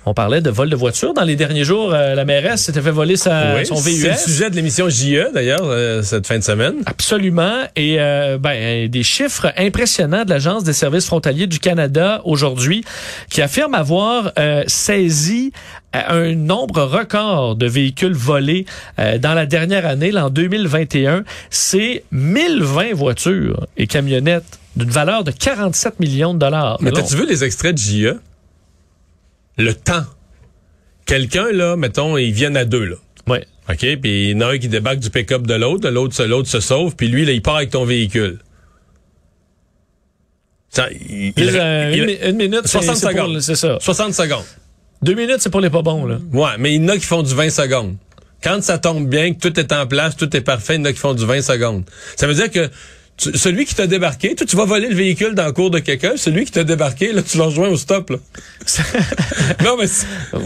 On 0.07 0.13
parlait 0.13 0.41
de 0.41 0.51
vol 0.51 0.69
de 0.69 0.75
voiture. 0.75 1.13
Dans 1.13 1.23
les 1.23 1.35
derniers 1.35 1.63
jours, 1.63 1.91
euh, 1.91 2.13
la 2.13 2.25
mairesse 2.25 2.63
s'était 2.63 2.81
fait 2.81 2.91
voler 2.91 3.15
sa, 3.15 3.63
son 3.65 3.75
VUS. 3.75 4.01
C'est 4.01 4.09
le 4.09 4.15
sujet 4.15 4.49
de 4.51 4.55
l'émission 4.55 4.87
JE, 4.87 5.33
d'ailleurs, 5.33 5.63
euh, 5.63 6.03
cette 6.03 6.27
fin 6.27 6.37
de 6.37 6.43
semaine. 6.43 6.75
Absolument. 6.85 7.63
Et 7.75 7.99
euh, 7.99 8.37
ben, 8.37 8.87
des 8.87 9.03
chiffres 9.03 9.51
impressionnants 9.57 10.23
de 10.23 10.29
l'Agence 10.29 10.63
des 10.63 10.73
services 10.73 11.07
frontaliers 11.07 11.47
du 11.47 11.59
Canada 11.59 12.21
aujourd'hui, 12.23 12.83
qui 13.31 13.41
affirme 13.41 13.73
avoir 13.73 14.31
saisi 14.67 15.51
un 15.93 16.35
nombre 16.35 16.83
record 16.83 17.55
de 17.55 17.65
véhicules 17.65 18.13
volés 18.13 18.65
dans 18.97 19.33
la 19.33 19.45
dernière 19.45 19.85
année, 19.85 20.11
l'an 20.11 20.29
2021. 20.29 21.23
C'est 21.49 22.03
1020 22.11 22.93
voitures 22.93 23.65
et 23.77 23.87
camionnettes 23.87 24.59
d'une 24.75 24.89
valeur 24.89 25.23
de 25.23 25.31
47 25.31 25.99
millions 25.99 26.33
de 26.33 26.39
dollars. 26.39 26.77
Mais 26.81 26.91
t'as-tu 26.91 27.15
vu 27.15 27.25
les 27.25 27.43
extraits 27.43 27.73
de 27.73 27.79
JE? 27.79 28.19
Le 29.57 29.73
temps. 29.73 30.05
Quelqu'un, 31.05 31.51
là, 31.51 31.75
mettons, 31.75 32.17
ils 32.17 32.31
viennent 32.31 32.57
à 32.57 32.65
deux, 32.65 32.85
là. 32.85 32.95
Oui. 33.27 33.37
OK? 33.69 33.77
Puis 33.77 34.29
il 34.29 34.29
y 34.31 34.35
en 34.35 34.41
a 34.41 34.53
un 34.53 34.57
qui 34.57 34.67
débarque 34.67 34.99
du 34.99 35.09
pick-up 35.09 35.45
de 35.45 35.53
l'autre, 35.53 35.89
l'autre, 35.89 36.23
l'autre 36.25 36.49
se 36.49 36.59
sauve, 36.59 36.95
puis 36.95 37.07
lui, 37.07 37.25
là, 37.25 37.31
il 37.31 37.41
part 37.41 37.57
avec 37.57 37.71
ton 37.71 37.85
véhicule. 37.85 38.39
Ça, 40.69 40.89
il, 40.91 41.33
une, 41.37 42.35
minute, 42.35 42.67
60 42.67 42.97
secondes. 42.97 43.39
C'est 43.39 43.55
ça. 43.55 43.77
60 43.79 44.13
secondes. 44.13 44.43
Deux 45.01 45.13
minutes, 45.13 45.37
c'est 45.39 45.49
pour 45.49 45.61
les 45.61 45.69
pas 45.69 45.81
bons, 45.81 46.05
là. 46.05 46.19
Ouais, 46.33 46.57
mais 46.59 46.75
il 46.75 46.81
y 46.81 46.85
en 46.85 46.89
a 46.89 46.97
qui 46.97 47.05
font 47.05 47.23
du 47.23 47.33
20 47.33 47.49
secondes. 47.49 47.95
Quand 48.43 48.61
ça 48.61 48.77
tombe 48.77 49.07
bien, 49.07 49.33
que 49.33 49.39
tout 49.39 49.57
est 49.59 49.71
en 49.71 49.87
place, 49.87 50.17
tout 50.17 50.35
est 50.35 50.41
parfait, 50.41 50.75
il 50.75 50.79
y 50.79 50.81
en 50.81 50.85
a 50.85 50.93
qui 50.93 50.99
font 50.99 51.13
du 51.13 51.25
20 51.25 51.41
secondes. 51.41 51.83
Ça 52.17 52.27
veut 52.27 52.33
dire 52.33 52.51
que 52.51 52.69
celui 53.17 53.65
qui 53.65 53.75
t'a 53.75 53.87
débarqué, 53.87 54.35
toi, 54.35 54.45
tu 54.45 54.55
vas 54.55 54.65
voler 54.65 54.89
le 54.89 54.95
véhicule 54.95 55.35
dans 55.35 55.45
le 55.45 55.51
cours 55.51 55.71
de 55.71 55.79
quelqu'un, 55.79 56.17
celui 56.17 56.45
qui 56.45 56.51
t'a 56.51 56.63
débarqué, 56.63 57.13
là, 57.13 57.21
tu 57.21 57.37
l'as 57.37 57.45
rejoint 57.45 57.69
au 57.69 57.77
stop, 57.77 58.09
là. 58.09 58.17
non, 59.63 59.77
mais 59.79 59.87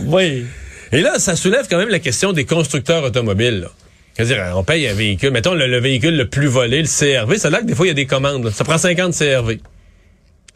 Oui. 0.06 0.46
Et 0.92 1.02
là, 1.02 1.20
ça 1.20 1.36
soulève 1.36 1.68
quand 1.70 1.78
même 1.78 1.90
la 1.90 2.00
question 2.00 2.34
des 2.34 2.46
constructeurs 2.46 3.04
automobiles, 3.04 3.68
C'est-à-dire, 4.16 4.54
on 4.56 4.64
paye 4.64 4.88
un 4.88 4.94
véhicule, 4.94 5.32
mettons 5.32 5.54
le, 5.54 5.80
véhicule 5.80 6.16
le 6.16 6.28
plus 6.28 6.48
volé, 6.48 6.82
le 6.82 6.88
CRV, 6.88 7.38
c'est 7.38 7.50
là 7.50 7.62
que 7.62 7.66
des 7.66 7.76
fois, 7.76 7.86
il 7.86 7.90
y 7.90 7.92
a 7.92 7.96
des 7.96 8.08
commandes, 8.08 8.50
Ça 8.52 8.64
prend 8.64 8.78
50 8.78 9.14
CRV. 9.14 9.60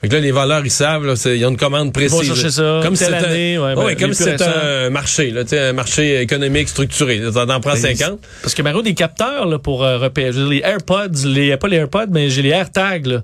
Fait 0.03 0.10
que 0.10 0.15
là, 0.15 0.19
les 0.19 0.31
voleurs, 0.31 0.65
ils 0.65 0.69
savent, 0.69 1.05
là, 1.05 1.13
ils 1.33 1.45
ont 1.45 1.51
une 1.51 1.57
commande 1.57 1.93
précise. 1.93 2.19
Ils 2.24 2.27
vont 2.27 2.36
chercher 2.36 2.51
ça. 2.51 2.81
Comme 2.83 2.98
c'est 2.98 3.05
année, 3.05 3.57
ouais, 3.57 3.74
ben, 3.74 3.95
comme 3.95 4.13
c'est 4.13 4.41
un 4.41 4.89
marché, 4.89 5.31
là, 5.31 5.43
un 5.50 5.72
marché 5.72 6.19
économique 6.19 6.67
structuré. 6.67 7.22
Ça 7.31 7.45
en 7.45 7.62
prend 7.62 7.77
50. 7.77 7.98
Ben, 7.98 8.17
parce 8.41 8.53
que 8.53 8.62
Mario, 8.62 8.81
des 8.81 8.95
capteurs 8.95 9.45
là, 9.45 9.60
pour 9.60 9.81
euh, 9.81 9.98
repérer 9.98 10.33
les 10.33 10.60
AirPods, 10.60 11.24
les, 11.24 11.55
pas 11.55 11.69
les 11.69 11.77
AirPods, 11.77 12.07
mais 12.12 12.29
j'ai 12.29 12.41
les 12.41 12.50
AirTags. 12.50 13.05
Là. 13.05 13.24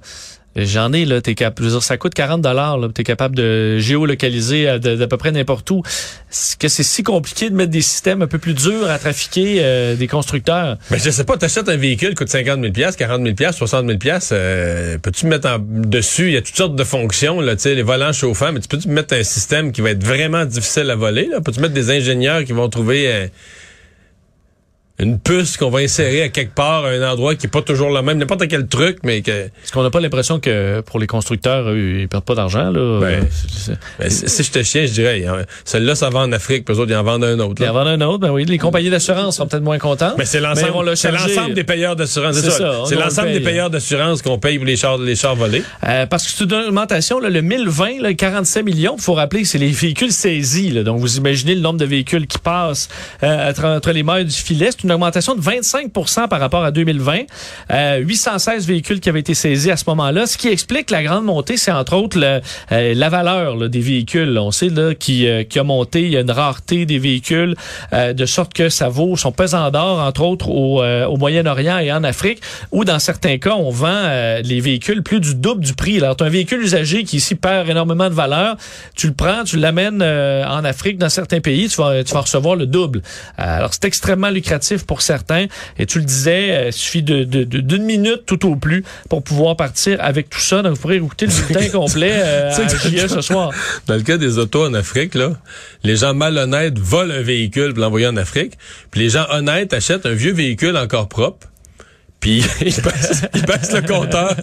J'en 0.66 0.94
ai, 0.94 1.06
là, 1.06 1.22
t'es 1.22 1.36
capable, 1.36 1.82
ça 1.82 1.98
coûte 1.98 2.14
40 2.14 2.42
dollars, 2.42 2.80
t'es 2.94 3.04
capable 3.04 3.36
de 3.36 3.80
géolocaliser 3.80 4.68
à, 4.68 4.80
d'à 4.80 5.08
peu 5.08 5.18
près 5.18 5.32
n'importe 5.32 5.70
où. 5.72 5.84
Est-ce 6.32 6.56
que 6.58 6.68
c'est 6.68 6.84
si 6.84 7.04
compliqué 7.04 7.50
de 7.50 7.56
mettre 7.56 7.72
des 7.72 7.82
systèmes 7.82 8.22
un 8.22 8.28
peu 8.28 8.38
plus 8.38 8.54
durs 8.54 8.90
à 8.90 9.00
trafiquer 9.00 9.58
euh, 9.60 9.96
des 9.96 10.08
constructeurs? 10.08 10.78
Mais 10.92 11.00
je 11.00 11.10
sais 11.10 11.24
pas, 11.24 11.38
t'achètes 11.38 11.70
un 11.70 11.78
véhicule, 11.78 12.16
coûte 12.16 12.30
50 12.30 12.62
000 12.62 12.92
40 12.98 13.38
000 13.38 13.52
60 13.52 13.88
000 14.02 14.18
euh, 14.32 14.98
peux-tu 14.98 15.26
mettre 15.26 15.50
en, 15.50 15.58
dessus, 15.60 16.28
il 16.28 16.34
y 16.34 16.38
a 16.38 16.42
toutes 16.42 16.56
sortes 16.56 16.76
de 16.76 16.84
fonctions, 16.84 17.42
là, 17.42 17.56
tu 17.56 17.64
sais, 17.64 17.76
les 17.76 17.84
volants 17.84 18.14
chauffants, 18.14 18.52
mais 18.52 18.60
tu 18.60 18.68
peux-tu 18.68 18.90
mettre 18.90 19.16
un 19.16 19.24
système 19.24 19.72
qui 19.72 19.82
va 19.82 19.92
être 19.92 20.04
vraiment 20.04 20.46
difficile 20.46 20.90
à 20.90 20.96
voler, 20.96 21.28
là? 21.28 21.42
Peux-tu 21.42 21.60
mettre 21.60 21.74
des 21.74 21.92
ingénieurs 21.92 22.44
qui 22.44 22.54
vont 22.54 22.70
trouver, 22.70 23.12
euh, 23.12 23.28
une 25.00 25.18
puce 25.18 25.56
qu'on 25.56 25.70
va 25.70 25.80
insérer 25.80 26.24
à 26.24 26.30
quelque 26.30 26.54
part 26.54 26.86
à 26.86 26.90
un 26.90 27.10
endroit 27.10 27.36
qui 27.36 27.48
est 27.48 27.50
pas 27.50 27.62
toujours 27.62 27.90
le 27.90 28.02
même, 28.02 28.18
n'importe 28.18 28.48
quel 28.48 28.68
truc, 28.68 29.00
mais 29.04 29.22
que. 29.22 29.32
Est-ce 29.32 29.72
qu'on 29.72 29.84
n'a 29.84 29.90
pas 29.90 30.02
l'impression 30.02 30.40
que 30.40 30.82
pour 30.82 31.00
les 31.00 31.08
constructeurs, 31.08 31.76
ils 31.76 32.08
perdent 32.08 32.26
pas 32.26 32.36
d'argent, 32.36 32.70
là? 32.70 33.00
Ben, 33.00 33.28
ben, 34.00 34.10
si 34.10 34.44
je 34.44 34.52
te 34.52 34.62
chien, 34.62 34.86
je 34.86 34.92
dirais, 34.92 35.26
celle-là, 35.64 35.96
ça 35.96 36.10
va 36.10 36.20
en 36.20 36.32
Afrique, 36.32 36.66
puis 36.66 36.76
eux 36.76 36.80
autres, 36.80 36.92
ils 36.92 36.96
en 36.96 37.04
vendent 37.04 37.24
un 37.24 37.40
autre. 37.40 37.62
Ils 37.62 37.70
en 37.70 37.74
vendent 37.74 38.02
un 38.02 38.02
autre, 38.02 38.20
ben 38.20 38.32
oui. 38.32 38.46
Les 38.46 38.58
compagnies 38.58 38.90
d'assurance 38.90 39.38
sont 39.38 39.48
peut-être 39.48 39.64
moins 39.64 39.78
contentes. 39.78 40.16
Mais 40.18 40.26
c'est 40.26 40.42
l'ensemble, 40.42 40.98
c'est 40.98 41.12
l'ensemble 41.12 41.54
des 41.54 41.64
payeurs 41.64 41.96
d'assurance. 41.96 42.36
C'est 42.36 42.50
ça. 42.50 42.84
C'est 42.86 42.96
l'ensemble 42.96 43.32
des 43.32 43.40
payeurs 43.40 43.70
d'assurance 43.70 44.22
qu'on 44.22 44.38
paye 44.38 44.58
pour 44.58 44.68
les 44.68 44.76
chars, 44.76 44.98
les 44.98 45.16
chars 45.16 45.36
volés. 45.36 45.64
Euh, 45.88 46.06
parce 46.08 46.26
que 46.26 46.32
c'est 46.32 46.44
une 46.44 46.54
augmentation, 46.54 47.20
là, 47.20 47.30
le 47.30 47.42
1020, 47.42 48.02
là, 48.02 48.14
45 48.14 48.64
millions, 48.64 48.96
il 48.98 49.02
faut 49.02 49.14
rappeler 49.14 49.44
que 49.44 49.48
c'est 49.48 49.58
les 49.58 49.72
véhicules 49.72 50.12
saisis, 50.12 50.72
là. 50.72 50.84
Donc, 50.84 51.00
vous 51.00 51.18
imaginez 51.18 51.56
le 51.56 51.62
nombre 51.62 51.80
de 51.80 51.86
véhicules 51.86 52.28
qui 52.28 52.40
passent, 52.40 52.90
euh, 53.24 53.52
entre 53.52 53.92
les 53.92 54.04
mailles 54.04 54.26
du 54.26 54.36
filet. 54.36 54.70
Une 54.90 54.96
augmentation 54.96 55.36
de 55.36 55.42
25 55.42 55.92
5 56.08 56.28
par 56.30 56.40
rapport 56.40 56.64
à 56.64 56.72
2020. 56.72 57.20
Euh, 57.70 57.98
816 57.98 58.66
véhicules 58.66 59.00
qui 59.00 59.08
avaient 59.08 59.20
été 59.20 59.36
saisis 59.36 59.70
à 59.70 59.78
ce 59.78 59.84
moment-là. 59.86 60.26
Ce 60.26 60.36
qui 60.36 60.48
explique 60.48 60.90
la 60.90 61.04
grande 61.04 61.26
montée, 61.26 61.58
c'est 61.58 61.72
entre 61.72 61.96
autres 61.96 62.18
euh, 62.20 62.40
la 62.96 63.10
valeur 63.10 63.70
des 63.70 63.82
véhicules. 63.82 64.36
On 64.40 64.50
sait 64.50 64.70
là, 64.70 64.96
qui, 64.96 65.28
euh, 65.28 65.44
qui 65.44 65.60
a 65.60 65.64
monté. 65.64 66.02
Il 66.02 66.10
y 66.10 66.18
a 66.18 66.22
une 66.22 66.32
rareté 66.32 66.88
des 66.88 66.98
véhicules 66.98 67.56
euh, 67.94 68.14
de 68.14 68.26
sorte 68.26 68.52
que 68.56 68.70
ça 68.70 68.90
vaut 68.90 69.16
son 69.16 69.32
pesant 69.32 69.70
d'or, 69.70 70.00
entre 70.00 70.24
autres, 70.24 70.50
au, 70.50 71.18
Moyen-Orient 71.18 71.78
et 71.78 71.92
en 71.92 72.04
Afrique, 72.04 72.42
où 72.72 72.84
dans 72.84 72.98
certains 72.98 73.38
cas, 73.38 73.54
on 73.54 73.70
vend 73.70 74.40
les 74.44 74.60
véhicules 74.60 75.04
plus 75.04 75.20
du 75.20 75.36
double 75.36 75.64
du 75.64 75.74
prix. 75.74 75.98
Alors, 75.98 76.16
tu 76.16 76.24
as 76.24 76.28
un 76.28 76.32
véhicule 76.32 76.62
usagé 76.62 77.04
qui 77.04 77.18
ici 77.18 77.36
perd 77.36 77.70
énormément 77.70 78.10
de 78.10 78.16
valeur. 78.16 78.56
Tu 78.96 79.08
le 79.08 79.14
prends, 79.14 79.44
tu 79.44 79.58
l'amènes 79.58 80.02
en 80.02 80.64
Afrique, 80.64 80.98
dans 80.98 81.10
certains 81.10 81.42
pays, 81.42 81.70
tu 81.70 81.76
vas 81.78 82.22
recevoir 82.22 82.56
le 82.56 82.66
double. 82.66 83.04
alors, 83.38 83.72
c'est 83.72 83.86
extrêmement 83.86 84.30
lucratif 84.30 84.79
pour 84.86 85.02
certains. 85.02 85.48
Et 85.78 85.86
tu 85.86 86.00
le 86.00 86.06
disais, 86.06 86.52
euh, 86.52 86.68
il 86.68 86.74
suffit 86.74 87.04
d'une 87.04 87.26
de, 87.26 87.44
de, 87.44 87.78
minute 87.78 88.24
tout 88.26 88.48
au 88.48 88.56
plus 88.56 88.84
pour 89.10 89.24
pouvoir 89.24 89.56
partir 89.56 89.98
avec 90.02 90.30
tout 90.30 90.40
ça. 90.40 90.62
Donc, 90.62 90.76
vous 90.76 90.82
pourrez 90.82 90.98
écouter 90.98 91.28
le 91.28 91.32
bulletin 91.32 91.70
complet 91.78 92.14
euh, 92.16 92.52
à 92.52 92.68
JE 92.68 93.08
ce 93.08 93.22
soir. 93.22 93.52
Dans 93.88 93.96
le 93.96 94.02
cas 94.02 94.18
des 94.18 94.38
autos 94.38 94.66
en 94.66 94.74
Afrique, 94.74 95.16
là, 95.16 95.32
les 95.84 95.96
gens 95.96 96.14
malhonnêtes 96.14 96.80
volent 96.80 97.14
un 97.14 97.22
véhicule 97.22 97.74
pour 97.74 97.82
l'envoyer 97.82 98.08
en 98.08 98.18
Afrique. 98.18 98.54
Puis 98.92 99.02
les 99.02 99.10
gens 99.10 99.26
honnêtes 99.32 99.74
achètent 99.74 100.06
un 100.06 100.14
vieux 100.14 100.34
véhicule 100.34 100.78
encore 100.78 101.10
propre 101.10 101.49
puis 102.20 102.44
il 102.62 102.82
baisse, 102.82 103.72
le 103.72 103.82
compteur. 103.82 104.36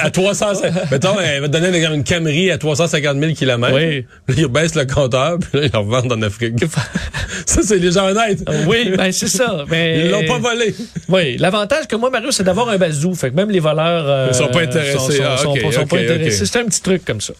À 0.00 0.10
300 0.10 0.46
mettons 0.90 1.16
il 1.20 1.40
va 1.40 1.48
donner 1.48 1.84
une 1.84 2.02
Camry 2.04 2.50
à 2.50 2.58
350 2.58 3.18
000 3.18 3.32
km 3.34 3.74
oui. 3.76 4.06
là, 4.28 4.34
il 4.36 4.46
baisse 4.48 4.74
le 4.74 4.86
compteur 4.86 5.38
puis 5.38 5.60
là 5.60 5.66
il 5.66 5.70
le 5.72 5.78
revend 5.78 6.10
en 6.10 6.22
Afrique. 6.22 6.54
Ça 7.46 7.60
c'est 7.62 7.78
les 7.78 7.92
gens 7.92 8.06
honnêtes. 8.06 8.40
Oui 8.66 8.92
ben 8.96 9.12
c'est 9.12 9.28
ça 9.28 9.64
mais 9.68 10.00
ils 10.04 10.10
l'ont 10.10 10.24
pas 10.24 10.38
volé. 10.38 10.74
Oui 11.08 11.36
l'avantage 11.38 11.86
que 11.86 11.96
moi 11.96 12.10
Mario 12.10 12.30
c'est 12.30 12.44
d'avoir 12.44 12.68
un 12.68 12.76
bazou. 12.78 13.14
Fait 13.14 13.30
que 13.30 13.36
même 13.36 13.50
les 13.50 13.60
voleurs 13.60 14.04
euh, 14.08 14.28
ils 14.30 14.34
sont 14.34 14.48
pas 14.48 14.62
intéressés. 14.62 14.96
sont, 14.96 15.54
sont, 15.72 15.86
pas 15.86 15.98
intéressés. 15.98 16.46
C'est 16.46 16.58
un 16.58 16.64
petit 16.64 16.82
truc 16.82 17.04
comme 17.04 17.20
ça 17.20 17.34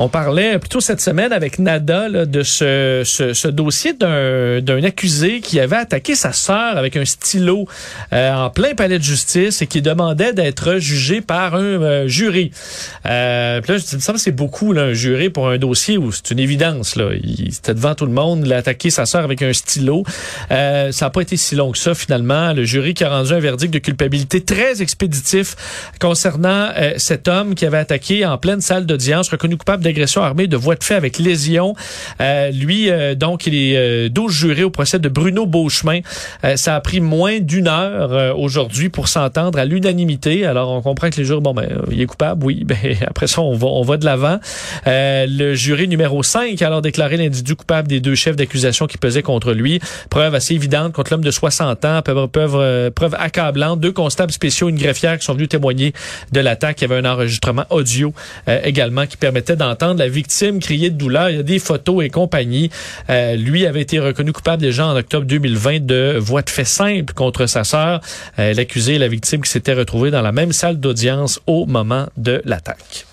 on 0.00 0.08
parlait 0.08 0.58
plutôt 0.58 0.80
cette 0.80 1.02
semaine 1.02 1.30
avec 1.30 1.58
Nada 1.58 2.08
de 2.08 2.42
ce, 2.42 3.02
ce, 3.04 3.48
dossier 3.48 3.92
d'un 3.92 4.82
accusé 4.82 5.40
qui 5.40 5.60
avait 5.60 5.76
attaqué 5.76 6.14
sa 6.14 6.32
sœur 6.32 6.78
avec 6.78 6.96
un 6.96 7.04
stylo 7.04 7.66
euh, 8.14 8.32
en 8.32 8.48
plein 8.48 8.74
palais 8.74 8.98
de 8.98 9.04
justice 9.04 9.60
et 9.60 9.66
qui 9.66 9.82
demandait 9.82 10.32
d'être 10.32 10.78
jugé 10.78 11.20
par 11.20 11.54
un 11.54 11.82
euh, 11.82 12.08
jury. 12.08 12.50
Euh, 13.04 13.60
là, 13.60 13.76
je 13.76 13.96
me 13.96 14.00
semble 14.00 14.18
c'est 14.18 14.32
beaucoup 14.32 14.72
là, 14.72 14.84
un 14.84 14.94
jury 14.94 15.28
pour 15.28 15.50
un 15.50 15.58
dossier 15.58 15.98
où 15.98 16.10
c'est 16.12 16.30
une 16.30 16.38
évidence. 16.38 16.96
Là. 16.96 17.10
Il 17.22 17.48
était 17.48 17.74
devant 17.74 17.94
tout 17.94 18.06
le 18.06 18.12
monde, 18.12 18.44
il 18.46 18.52
a 18.54 18.56
attaqué 18.56 18.88
sa 18.88 19.04
sœur 19.04 19.22
avec 19.22 19.42
un 19.42 19.52
stylo. 19.52 20.04
Euh, 20.50 20.92
ça 20.92 21.06
n'a 21.06 21.10
pas 21.10 21.20
été 21.20 21.36
si 21.36 21.56
long 21.56 21.72
que 21.72 21.78
ça 21.78 21.94
finalement. 21.94 22.54
Le 22.54 22.64
jury 22.64 22.94
qui 22.94 23.04
a 23.04 23.10
rendu 23.10 23.34
un 23.34 23.40
verdict 23.40 23.74
de 23.74 23.78
culpabilité 23.78 24.42
très 24.42 24.80
expéditif 24.80 25.56
concernant 26.00 26.70
cet 26.96 27.28
homme 27.28 27.54
qui 27.54 27.66
avait 27.66 27.76
attaqué 27.76 28.24
en 28.24 28.38
pleine 28.38 28.62
salle 28.62 28.86
d'audience, 28.86 29.28
reconnu 29.28 29.58
coupable 29.58 29.89
armée 30.18 30.46
de 30.46 30.56
voie 30.56 30.74
de 30.74 30.84
fait 30.84 30.94
avec 30.94 31.18
lésion. 31.18 31.74
Euh, 32.20 32.50
lui, 32.50 32.90
euh, 32.90 33.14
donc, 33.14 33.46
il 33.46 33.54
est 33.54 34.08
12 34.08 34.32
jurés 34.32 34.64
au 34.64 34.70
procès 34.70 34.98
de 34.98 35.08
Bruno 35.08 35.46
Beauchemin. 35.46 36.00
ça 36.56 36.76
a 36.76 36.80
pris 36.80 37.00
moins 37.00 37.40
d'une 37.40 37.68
heure 37.68 38.38
aujourd'hui 38.38 38.88
pour 38.88 39.08
s'entendre 39.08 39.58
à 39.58 39.64
l'unanimité. 39.64 40.46
Alors, 40.46 40.70
on 40.70 40.82
comprend 40.82 41.10
que 41.10 41.16
les 41.16 41.24
jurés, 41.24 41.40
bon, 41.40 41.54
ben, 41.54 41.68
il 41.90 42.00
est 42.00 42.06
coupable, 42.06 42.44
oui. 42.44 42.64
Ben, 42.70 42.96
après 43.04 43.26
ça, 43.26 43.40
on 43.40 43.56
va, 43.56 43.66
on 43.66 43.82
va 43.82 43.96
de 43.96 44.04
l'avant. 44.04 44.38
le 44.86 45.54
jury 45.54 45.88
numéro 45.88 46.22
5 46.22 46.62
a 46.62 46.66
alors 46.66 46.82
déclaré 46.82 47.16
l'individu 47.16 47.56
coupable 47.56 47.88
des 47.88 47.98
deux 47.98 48.14
chefs 48.14 48.36
d'accusation 48.36 48.86
qui 48.86 48.96
pesaient 48.96 49.22
contre 49.22 49.52
lui. 49.52 49.80
Preuve 50.08 50.36
assez 50.36 50.54
évidente 50.54 50.92
contre 50.92 51.12
l'homme 51.12 51.24
de 51.24 51.32
60 51.32 51.84
ans, 51.84 52.00
preuve, 52.02 52.28
preuve, 52.28 52.90
preuve 52.92 53.16
accablante. 53.18 53.80
Deux 53.80 53.90
constables 53.90 54.30
spéciaux, 54.30 54.68
une 54.68 54.78
greffière 54.78 55.18
qui 55.18 55.24
sont 55.24 55.34
venus 55.34 55.48
témoigner 55.48 55.92
de 56.30 56.40
l'attaque. 56.40 56.80
Il 56.80 56.88
y 56.88 56.92
avait 56.92 57.04
un 57.04 57.10
enregistrement 57.10 57.64
audio 57.70 58.14
également 58.46 59.06
qui 59.06 59.16
permettait 59.16 59.56
d'entendre 59.70 59.98
la 60.00 60.08
victime 60.08 60.60
crier 60.60 60.90
de 60.90 60.96
douleur. 60.96 61.30
Il 61.30 61.36
y 61.36 61.40
a 61.40 61.42
des 61.42 61.58
photos 61.58 62.04
et 62.04 62.10
compagnie. 62.10 62.70
Euh, 63.08 63.36
lui 63.36 63.66
avait 63.66 63.80
été 63.82 63.98
reconnu 63.98 64.32
coupable 64.32 64.62
déjà 64.62 64.86
en 64.86 64.96
octobre 64.96 65.26
2020 65.26 65.86
de 65.86 66.16
voie 66.18 66.42
de 66.42 66.50
fait 66.50 66.64
simple 66.64 67.14
contre 67.14 67.46
sa 67.46 67.64
sœur. 67.64 68.00
Euh, 68.38 68.52
L'accusé 68.54 68.98
la 68.98 69.08
victime 69.08 69.42
qui 69.42 69.50
s'étaient 69.50 69.72
retrouvés 69.74 70.10
dans 70.10 70.22
la 70.22 70.32
même 70.32 70.52
salle 70.52 70.78
d'audience 70.78 71.40
au 71.46 71.66
moment 71.66 72.08
de 72.16 72.42
l'attaque. 72.44 73.06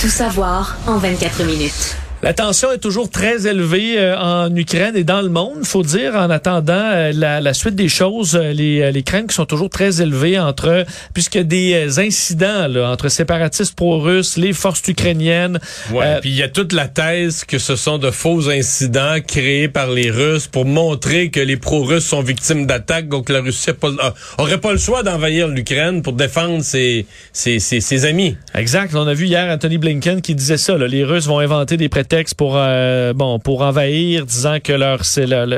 Tout 0.00 0.08
savoir 0.08 0.76
en 0.86 0.98
24 0.98 1.44
minutes. 1.44 1.96
La 2.24 2.32
tension 2.32 2.72
est 2.72 2.78
toujours 2.78 3.10
très 3.10 3.46
élevée 3.46 3.98
euh, 3.98 4.16
en 4.16 4.56
Ukraine 4.56 4.96
et 4.96 5.04
dans 5.04 5.20
le 5.20 5.28
monde, 5.28 5.62
faut 5.64 5.82
dire, 5.82 6.14
en 6.14 6.30
attendant 6.30 6.72
euh, 6.72 7.12
la, 7.12 7.52
suite 7.52 7.74
des 7.74 7.90
choses. 7.90 8.34
Euh, 8.34 8.54
les, 8.54 8.90
les 8.92 9.02
craintes 9.02 9.26
qui 9.26 9.34
sont 9.34 9.44
toujours 9.44 9.68
très 9.68 10.00
élevées 10.00 10.38
entre, 10.38 10.86
puisque 11.12 11.36
des 11.36 11.98
incidents 11.98 12.66
là, 12.66 12.90
entre 12.90 13.10
séparatistes 13.10 13.76
pro-russes, 13.76 14.38
les 14.38 14.54
forces 14.54 14.80
ukrainiennes. 14.88 15.60
Ouais, 15.92 16.18
puis 16.22 16.30
il 16.30 16.36
y 16.36 16.42
a 16.42 16.48
toute 16.48 16.72
la 16.72 16.88
thèse 16.88 17.44
que 17.44 17.58
ce 17.58 17.76
sont 17.76 17.98
de 17.98 18.10
faux 18.10 18.48
incidents 18.48 19.16
créés 19.20 19.68
par 19.68 19.90
les 19.90 20.10
Russes 20.10 20.46
pour 20.46 20.64
montrer 20.64 21.28
que 21.28 21.40
les 21.40 21.58
pro-russes 21.58 22.06
sont 22.06 22.22
victimes 22.22 22.64
d'attaques, 22.64 23.10
donc 23.10 23.28
la 23.28 23.42
Russie 23.42 23.74
pas, 23.74 23.90
aurait 24.38 24.62
pas 24.62 24.72
le 24.72 24.78
choix 24.78 25.02
d'envahir 25.02 25.46
l'Ukraine 25.48 26.00
pour 26.00 26.14
défendre 26.14 26.62
ses, 26.62 27.04
ses, 27.34 27.58
ses, 27.58 28.04
amis. 28.06 28.38
Exact. 28.54 28.94
On 28.94 29.06
a 29.06 29.12
vu 29.12 29.26
hier 29.26 29.52
Anthony 29.52 29.76
Blinken 29.76 30.22
qui 30.22 30.34
disait 30.34 30.56
ça. 30.56 30.78
Là, 30.78 30.86
les 30.86 31.04
Russes 31.04 31.26
vont 31.26 31.38
inventer 31.38 31.76
des 31.76 31.90
prétextes 31.90 32.13
pour 32.36 32.54
euh, 32.56 33.12
bon 33.12 33.38
pour 33.38 33.62
envahir, 33.62 34.24
disant 34.24 34.58
que 34.62 34.72
leur, 34.72 35.00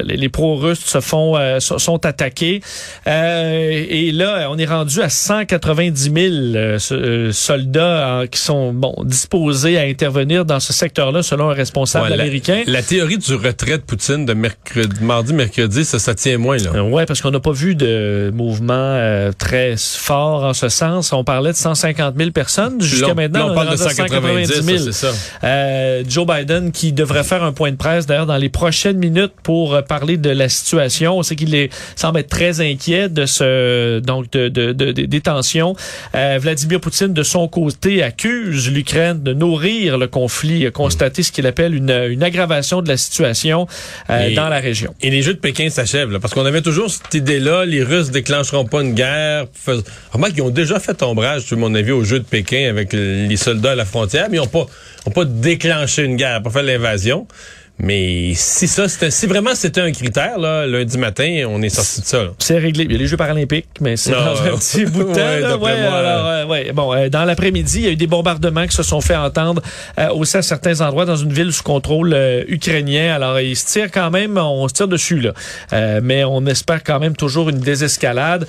les 0.05 0.29
pro-russes 0.29 0.85
se 0.85 1.01
font 1.01 1.37
euh, 1.37 1.61
sont 1.61 2.07
attaqués. 2.07 2.63
Euh, 3.07 3.85
et 3.89 4.11
là, 4.13 4.49
on 4.51 4.59
est 4.59 4.65
rendu 4.65 5.03
à 5.03 5.11
190 5.11 6.79
000 6.79 7.33
soldats 7.33 8.23
qui 8.31 8.41
sont 8.41 8.73
bon 8.73 8.95
disposés 9.05 9.79
à 9.79 9.83
intervenir 9.83 10.45
dans 10.45 10.61
ce 10.61 10.73
secteur-là, 10.73 11.23
selon 11.23 11.51
un 11.51 11.55
responsable 11.55 12.13
américain. 12.13 12.63
La, 12.67 12.83
théorie 12.83 13.19
du 13.19 13.35
retrait 13.35 13.79
de 13.79 13.83
Poutine 13.83 14.25
de 14.25 14.33
mercredi, 14.33 15.03
mardi, 15.03 15.35
mercredi, 15.35 15.85
ça, 15.85 15.99
ça 15.99 16.15
tient 16.15 16.39
moins 16.39 16.57
là. 16.57 16.83
ouais, 16.83 17.05
parce 17.05 17.21
qu'on 17.21 17.31
n'a 17.31 17.41
pas 17.41 17.53
vu 17.53 17.75
de 17.75 18.31
mouvement 18.35 19.31
très 19.39 19.75
fort 19.77 20.45
en 20.45 20.55
ce 20.55 20.69
sens. 20.69 21.13
On 21.13 21.25
parlait 21.25 21.53
de 21.53 21.57
150 21.57 22.15
000 22.17 22.31
personnes 22.31 22.81
jusqu'à 22.81 23.15
maintenant. 23.15 23.51
on, 23.51 23.55
parle 23.55 23.73
de 23.73 23.77
190 23.77 24.63
000. 24.63 24.79
c'est 24.79 24.93
ça. 24.93 26.03
Joe 26.09 26.27
Biden 26.27 26.46
qui 26.73 26.93
devrait 26.93 27.25
faire 27.25 27.43
un 27.43 27.53
point 27.53 27.71
de 27.71 27.77
presse 27.77 28.07
d'ailleurs 28.07 28.27
dans 28.27 28.37
les 28.37 28.49
prochaines 28.49 28.99
minutes 28.99 29.33
pour 29.43 29.75
euh, 29.75 29.83
parler 29.83 30.17
de 30.17 30.31
la 30.31 30.49
situation. 30.49 31.19
On 31.19 31.23
sait 31.23 31.37
qu'il 31.37 31.55
est 31.55 31.71
semble 31.95 32.21
être 32.21 32.29
très 32.29 32.61
inquiet 32.61 33.09
de 33.09 33.27
ce 33.27 34.01
donc 34.01 34.31
de, 34.33 34.49
de, 34.49 34.73
de, 34.73 34.93
des 34.93 35.21
tensions. 35.21 35.77
Euh, 36.15 36.39
Vladimir 36.41 36.81
Poutine 36.81 37.13
de 37.13 37.23
son 37.23 37.49
côté 37.49 38.03
accuse 38.03 38.71
l'Ukraine 38.71 39.23
de 39.23 39.33
nourrir 39.33 39.99
le 39.99 40.07
conflit, 40.07 40.67
a 40.67 40.71
constaté 40.71 41.23
ce 41.23 41.33
qu'il 41.33 41.47
appelle 41.47 41.75
une, 41.75 41.91
une, 41.91 42.23
aggravation 42.23 42.83
de 42.83 42.89
la 42.89 42.97
situation 42.97 43.67
euh, 44.11 44.35
dans 44.35 44.49
la 44.49 44.61
région. 44.61 44.95
Et 45.03 45.11
les 45.11 45.23
Jeux 45.23 45.35
de 45.35 45.39
Pékin 45.39 45.69
s'achèvent 45.69 46.19
parce 46.19 46.35
qu'on 46.35 46.47
avait 46.47 46.63
toujours 46.63 46.91
cette 46.91 47.15
idée-là, 47.15 47.65
les 47.65 47.83
Russes 47.83 48.11
déclencheront 48.11 48.65
pas 48.65 48.83
une 48.83 48.95
guerre. 48.95 49.47
Remarque 50.13 50.35
qu'ils 50.35 50.43
ont 50.43 50.51
déjà 50.51 50.81
fait 50.81 51.03
ombrage, 51.03 51.45
à 51.53 51.57
mon 51.57 51.75
avis, 51.75 51.93
aux 51.93 52.05
Jeux 52.05 52.21
de 52.21 52.25
Pékin 52.25 52.69
avec 52.69 52.93
les 52.93 53.37
soldats 53.37 53.73
à 53.73 53.75
la 53.75 53.85
frontière, 53.85 54.29
mais 54.31 54.37
ils 54.37 54.41
n'ont 54.41 54.47
pas, 54.47 54.67
ont 55.07 55.11
pas 55.11 55.25
déclenché 55.25 56.05
une 56.05 56.17
guerre 56.17 56.36
pour 56.41 56.53
faire 56.53 56.63
l'invasion. 56.63 57.27
Mais 57.79 58.33
si 58.35 58.69
ça, 58.69 58.89
c'était, 58.89 59.11
si 59.11 59.27
vraiment 59.27 59.55
c'était 59.55 59.83
un 59.83 59.93
critère, 59.93 60.39
là, 60.39 60.67
lundi 60.67 60.97
matin, 60.97 61.45
on 61.49 61.61
est 61.61 61.69
sorti 61.69 62.01
de 62.01 62.07
ça. 62.07 62.23
C'est 62.39 62.59
réglé. 62.59 62.85
Il 62.85 62.93
y 62.93 62.95
a 62.95 62.99
les 62.99 63.07
Jeux 63.07 63.19
paralympiques, 63.19 63.69
mais 63.81 63.97
c'est 63.97 64.13
dans 64.13 64.43
un 64.43 64.57
petit 64.57 64.87
bout 64.87 65.05
de 65.05 65.13
temps. 65.15 65.63
ouais, 65.63 65.73
alors, 65.73 66.49
ouais, 66.49 66.73
Bon, 66.73 66.95
euh, 66.95 67.11
dans 67.11 67.25
l'après-midi, 67.25 67.81
il 67.81 67.85
y 67.85 67.89
a 67.89 67.91
eu 67.91 67.97
des 67.97 68.07
bombardements 68.07 68.67
qui 68.67 68.75
se 68.75 68.83
sont 68.83 69.03
fait 69.03 69.17
entendre 69.17 69.61
euh, 69.99 70.09
aussi 70.11 70.39
à 70.39 70.43
certains 70.43 70.81
endroits 70.81 71.05
dans 71.05 71.17
une 71.17 71.33
ville 71.33 71.53
sous 71.53 71.63
contrôle 71.63 72.15
euh, 72.15 72.45
ukrainien. 72.49 73.15
Alors, 73.15 73.41
ils 73.41 73.57
se 73.57 73.67
tirent 73.67 73.91
quand 73.93 74.11
même, 74.11 74.39
on 74.39 74.67
se 74.69 74.75
tire 74.75 74.89
dessus, 74.89 75.21
là. 75.21 76.01
mais 76.01 76.25
on 76.25 76.47
espère 76.47 76.83
quand 76.83 76.99
même 76.99 77.15
toujours 77.15 77.51
une 77.51 77.59
désescalade. 77.59 78.47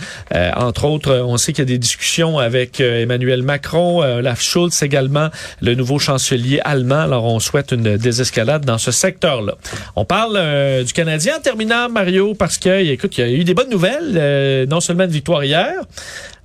entre 0.56 0.86
autres, 0.86 1.24
on 1.26 1.38
sait 1.38 1.52
qu'il 1.52 1.64
y 1.64 1.68
a 1.68 1.74
des 1.74 1.78
discussions 1.78 2.40
avec 2.40 2.80
Emmanuel 2.80 3.44
Macron, 3.44 4.00
Olaf 4.00 4.42
Schulz 4.42 4.82
également, 4.84 5.30
le 5.62 5.76
nouveau 5.76 6.00
chancelier 6.00 6.60
allemand. 6.64 7.02
Alors, 7.02 7.26
on 7.26 7.40
souhaite 7.40 7.72
une 7.72 7.98
désescalade 7.98 8.66
dans 8.66 8.78
ce 8.78 8.92
secteur 8.92 9.17
on 9.96 10.06
parle 10.06 10.36
euh, 10.38 10.84
du 10.84 10.94
Canadien 10.94 11.38
en 11.38 11.42
terminant, 11.42 11.90
Mario, 11.90 12.34
parce 12.36 12.58
que, 12.58 12.84
écoute, 12.84 13.18
il 13.18 13.22
y 13.22 13.24
a 13.24 13.32
eu 13.32 13.44
des 13.44 13.54
bonnes 13.54 13.70
nouvelles, 13.70 14.14
euh, 14.16 14.66
non 14.66 14.80
seulement 14.80 15.06
de 15.06 15.12
victoire 15.12 15.44
hier, 15.44 15.74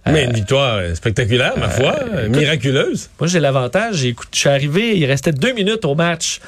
mais 0.06 0.24
une 0.24 0.32
victoire 0.32 0.80
spectaculaire, 0.96 1.56
ma 1.56 1.68
foi, 1.68 1.94
euh, 2.12 2.28
miraculeuse. 2.28 3.08
Moi, 3.20 3.28
j'ai 3.28 3.38
l'avantage. 3.38 4.04
Écoute, 4.04 4.28
je 4.32 4.38
suis 4.38 4.48
arrivé, 4.48 4.98
il 4.98 5.06
restait 5.06 5.32
deux 5.32 5.52
minutes 5.52 5.84
au 5.84 5.94
match. 5.94 6.40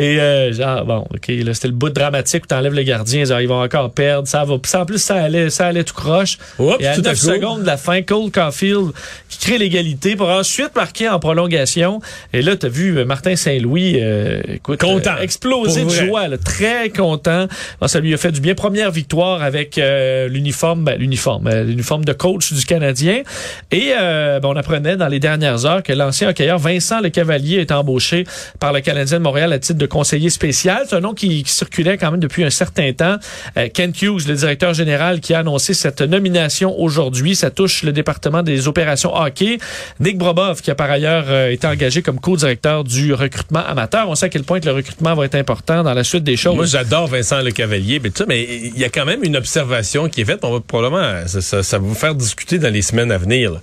Et 0.00 0.18
euh, 0.18 0.52
genre, 0.52 0.84
bon, 0.86 1.04
OK, 1.14 1.28
là, 1.28 1.52
c'était 1.52 1.68
le 1.68 1.74
bout 1.74 1.90
dramatique 1.90 2.44
où 2.44 2.46
t'enlèves 2.46 2.72
les 2.72 2.84
gardiens. 2.84 3.24
Genre, 3.24 3.40
ils 3.40 3.48
vont 3.48 3.62
encore 3.62 3.92
perdre. 3.92 4.26
Ça 4.26 4.44
va. 4.44 4.54
En 4.54 4.86
plus, 4.86 4.98
ça 4.98 5.16
allait, 5.16 5.50
ça 5.50 5.66
allait 5.66 5.84
tout 5.84 5.94
croche. 5.94 6.38
Oups, 6.58 6.76
et 6.80 6.86
à 6.86 6.94
tout 6.94 7.02
9 7.02 7.18
secondes 7.18 7.60
de 7.62 7.66
la 7.66 7.76
fin, 7.76 8.00
Cole 8.02 8.30
Caulfield 8.30 8.92
qui 9.28 9.38
crée 9.38 9.58
l'égalité 9.58 10.16
pour 10.16 10.28
ensuite 10.28 10.74
marquer 10.74 11.08
en 11.08 11.18
prolongation. 11.18 12.00
Et 12.32 12.40
là, 12.40 12.56
t'as 12.56 12.68
vu 12.68 12.96
euh, 12.96 13.04
Martin 13.04 13.36
Saint-Louis, 13.36 13.98
euh, 14.00 14.40
écoute, 14.48 14.80
content. 14.80 15.18
exploser 15.20 15.84
de 15.84 15.90
joie, 15.90 16.28
là, 16.28 16.38
très 16.38 16.88
content. 16.88 17.46
ça 17.86 18.00
lui 18.00 18.14
a 18.14 18.16
fait 18.16 18.32
du 18.32 18.40
bien. 18.40 18.54
Première 18.54 18.90
victoire 18.90 19.42
avec 19.42 19.76
l'uniforme, 19.76 20.84
ben, 20.84 20.98
l'uniforme, 20.98 21.48
l'uniforme 21.62 22.04
de 22.04 22.12
coach 22.12 22.52
du 22.52 22.64
Canadien. 22.64 23.22
Et 23.70 23.92
euh, 23.98 24.40
ben, 24.40 24.48
on 24.48 24.56
apprenait 24.56 24.96
dans 24.96 25.08
les 25.08 25.20
dernières 25.20 25.66
heures 25.66 25.82
que 25.82 25.92
l'ancien 25.92 26.28
hockeyeur 26.28 26.58
Vincent 26.58 27.00
Le 27.00 27.10
Cavalier 27.10 27.58
est 27.58 27.72
embauché 27.72 28.24
par 28.58 28.72
le 28.72 28.80
Canadien 28.80 29.18
de 29.18 29.22
Montréal 29.22 29.52
à 29.52 29.58
titre 29.58 29.78
de 29.78 29.86
conseiller 29.90 30.30
spécial. 30.30 30.84
C'est 30.88 30.96
un 30.96 31.00
nom 31.00 31.12
qui, 31.12 31.44
circulait 31.46 31.98
quand 31.98 32.10
même 32.10 32.20
depuis 32.20 32.44
un 32.44 32.50
certain 32.50 32.92
temps. 32.92 33.16
Euh, 33.58 33.68
Kent 33.68 34.00
Hughes, 34.00 34.26
le 34.26 34.34
directeur 34.34 34.72
général, 34.72 35.20
qui 35.20 35.34
a 35.34 35.40
annoncé 35.40 35.74
cette 35.74 36.00
nomination 36.00 36.78
aujourd'hui. 36.80 37.36
Ça 37.36 37.50
touche 37.50 37.82
le 37.82 37.92
département 37.92 38.42
des 38.42 38.68
opérations 38.68 39.14
hockey. 39.14 39.58
Nick 39.98 40.16
Brobov, 40.16 40.62
qui 40.62 40.70
a 40.70 40.74
par 40.74 40.90
ailleurs 40.90 41.26
euh, 41.28 41.50
été 41.50 41.66
engagé 41.66 42.00
comme 42.00 42.18
co-directeur 42.18 42.84
du 42.84 43.12
recrutement 43.12 43.60
amateur. 43.60 44.08
On 44.08 44.14
sait 44.14 44.26
à 44.26 44.28
quel 44.30 44.44
point 44.44 44.60
que 44.60 44.66
le 44.66 44.72
recrutement 44.72 45.14
va 45.14 45.26
être 45.26 45.34
important 45.34 45.82
dans 45.82 45.94
la 45.94 46.04
suite 46.04 46.24
des 46.24 46.36
choses. 46.36 46.54
Moi, 46.54 46.66
j'adore 46.66 47.08
Vincent 47.08 47.42
Le 47.42 47.50
Cavalier, 47.50 48.00
mais, 48.00 48.10
mais 48.26 48.42
il 48.42 48.78
y 48.78 48.84
a 48.84 48.88
quand 48.88 49.04
même 49.04 49.24
une 49.24 49.36
observation 49.36 50.08
qui 50.08 50.22
est 50.22 50.24
faite. 50.24 50.40
On 50.42 50.52
va 50.52 50.60
probablement, 50.60 51.26
ça 51.26 51.60
va 51.60 51.78
vous 51.78 51.94
faire 51.94 52.14
discuter 52.14 52.58
dans 52.58 52.72
les 52.72 52.82
semaines 52.82 53.12
à 53.12 53.18
venir. 53.18 53.60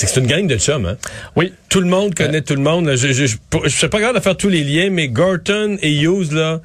C'est 0.00 0.06
que 0.06 0.12
c'est 0.12 0.20
une 0.20 0.26
gang 0.26 0.46
de 0.46 0.56
chums, 0.56 0.86
hein? 0.86 0.96
Oui. 1.36 1.52
Tout 1.68 1.80
le 1.80 1.86
monde 1.86 2.14
connaît 2.14 2.38
euh. 2.38 2.40
tout 2.40 2.54
le 2.54 2.62
monde. 2.62 2.90
Je, 2.96 3.12
je, 3.12 3.26
je, 3.26 3.68
sais 3.68 3.90
pas 3.90 4.00
grave 4.00 4.14
de 4.14 4.20
faire 4.20 4.34
tous 4.34 4.48
les 4.48 4.64
liens, 4.64 4.88
mais 4.88 5.08
Gorton 5.08 5.76
et 5.82 5.92
Hughes, 5.92 6.32
là, 6.32 6.62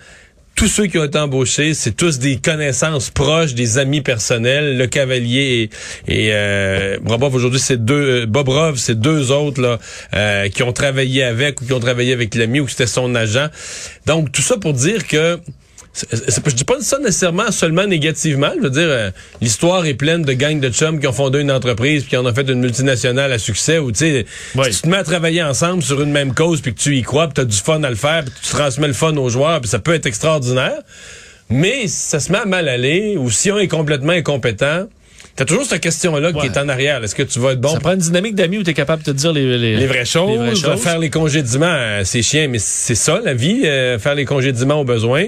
tous 0.56 0.68
ceux 0.68 0.86
qui 0.86 0.98
ont 0.98 1.04
été 1.04 1.20
embauchés, 1.20 1.74
c'est 1.74 1.92
tous 1.92 2.18
des 2.18 2.38
connaissances 2.38 3.10
proches, 3.10 3.54
des 3.54 3.78
amis 3.78 4.00
personnels. 4.00 4.78
Le 4.78 4.88
Cavalier 4.88 5.70
et, 6.08 6.28
et 6.28 6.30
euh, 6.32 6.98
Bobov 7.02 7.36
aujourd'hui, 7.36 7.60
c'est 7.60 7.84
deux. 7.84 8.22
Euh, 8.22 8.26
Bobrov, 8.26 8.78
c'est 8.78 8.98
deux 8.98 9.34
autres 9.34 9.62
là 9.62 9.80
euh, 10.14 10.48
qui 10.48 10.64
ont 10.64 10.72
travaillé 10.72 11.24
avec 11.24 11.60
ou 11.62 11.66
qui 11.66 11.74
ont 11.74 11.82
travaillé 11.82 12.14
avec 12.14 12.36
l'ami 12.36 12.62
ou 12.62 12.66
qui 12.68 12.72
c'était 12.72 12.88
son 12.88 13.16
agent. 13.16 13.50
Donc 14.06 14.32
tout 14.32 14.42
ça 14.42 14.56
pour 14.56 14.72
dire 14.72 15.06
que 15.06 15.42
je 15.96 16.54
dis 16.54 16.64
pas 16.66 16.76
ça 16.82 17.00
nécessairement 17.00 17.52
seulement 17.52 17.88
négativement. 17.88 18.52
Je 18.58 18.62
veux 18.64 18.70
dire, 18.70 18.88
euh, 18.88 19.12
l'histoire 19.42 19.86
est 19.86 19.94
pleine 19.94 20.24
de 20.24 20.34
gangs 20.34 20.60
de 20.60 20.70
chums 20.70 21.00
qui 21.00 21.08
ont 21.08 21.14
fondé 21.14 21.40
une 21.40 21.52
entreprise 21.52 22.02
puis 22.04 22.12
qui 22.12 22.18
en 22.18 22.26
ont 22.26 22.34
fait 22.34 22.50
une 22.50 22.60
multinationale 22.60 23.32
à 23.32 23.40
succès. 23.40 23.80
Ou 23.80 23.92
tu 23.92 24.00
sais, 24.00 24.26
tu 24.54 24.82
te 24.82 24.90
mets 24.90 24.98
à 24.98 25.04
travailler 25.04 25.44
ensemble 25.44 25.82
sur 25.84 26.02
une 26.02 26.12
même 26.12 26.34
cause 26.34 26.62
puis 26.62 26.74
que 26.74 26.80
tu 26.80 26.98
y 26.98 27.02
crois, 27.02 27.28
puis 27.30 27.42
as 27.42 27.46
du 27.46 27.58
fun 27.58 27.82
à 27.84 27.90
le 27.90 27.96
faire, 27.96 28.24
puis 28.26 28.34
tu 28.42 28.50
transmets 28.50 28.88
le 28.88 28.94
fun 28.94 29.16
aux 29.16 29.30
joueurs, 29.30 29.62
puis 29.62 29.70
ça 29.70 29.80
peut 29.80 29.94
être 29.94 30.06
extraordinaire. 30.06 30.82
Mais 31.50 31.88
ça 31.88 32.20
se 32.20 32.32
met 32.32 32.40
à 32.40 32.46
mal 32.46 32.68
aller, 32.68 33.18
ou 33.18 33.30
si 33.30 33.52
on 33.52 33.60
est 33.60 33.68
complètement 33.68 34.14
incompétent, 34.14 34.88
T'as 35.36 35.44
toujours 35.44 35.66
cette 35.66 35.82
question-là 35.82 36.32
qui 36.32 36.46
est 36.46 36.58
en 36.58 36.70
arrière. 36.70 37.04
Est-ce 37.04 37.14
que 37.14 37.24
tu 37.24 37.40
vas 37.40 37.52
être 37.52 37.60
bon? 37.60 37.74
Ça 37.74 37.82
prend 37.82 37.94
une 37.94 38.00
dynamique 38.00 38.36
d'amis 38.36 38.60
où 38.60 38.64
tu 38.64 38.70
es 38.70 38.74
capable 38.74 39.04
de 39.04 39.12
te 39.12 39.18
dire 39.18 39.34
les, 39.34 39.58
les, 39.58 39.86
vraies 39.86 40.06
choses. 40.06 40.66
Faire 40.82 40.98
les 40.98 41.10
congédiements, 41.10 41.66
euh, 41.68 42.02
c'est 42.06 42.22
chiant, 42.22 42.48
mais 42.50 42.60
c'est 42.60 42.96
ça, 42.96 43.20
la 43.22 43.34
vie, 43.34 43.64
euh, 43.66 44.00
faire 44.00 44.16
les 44.16 44.24
congédiements 44.24 44.80
au 44.80 44.86
besoin. 44.86 45.26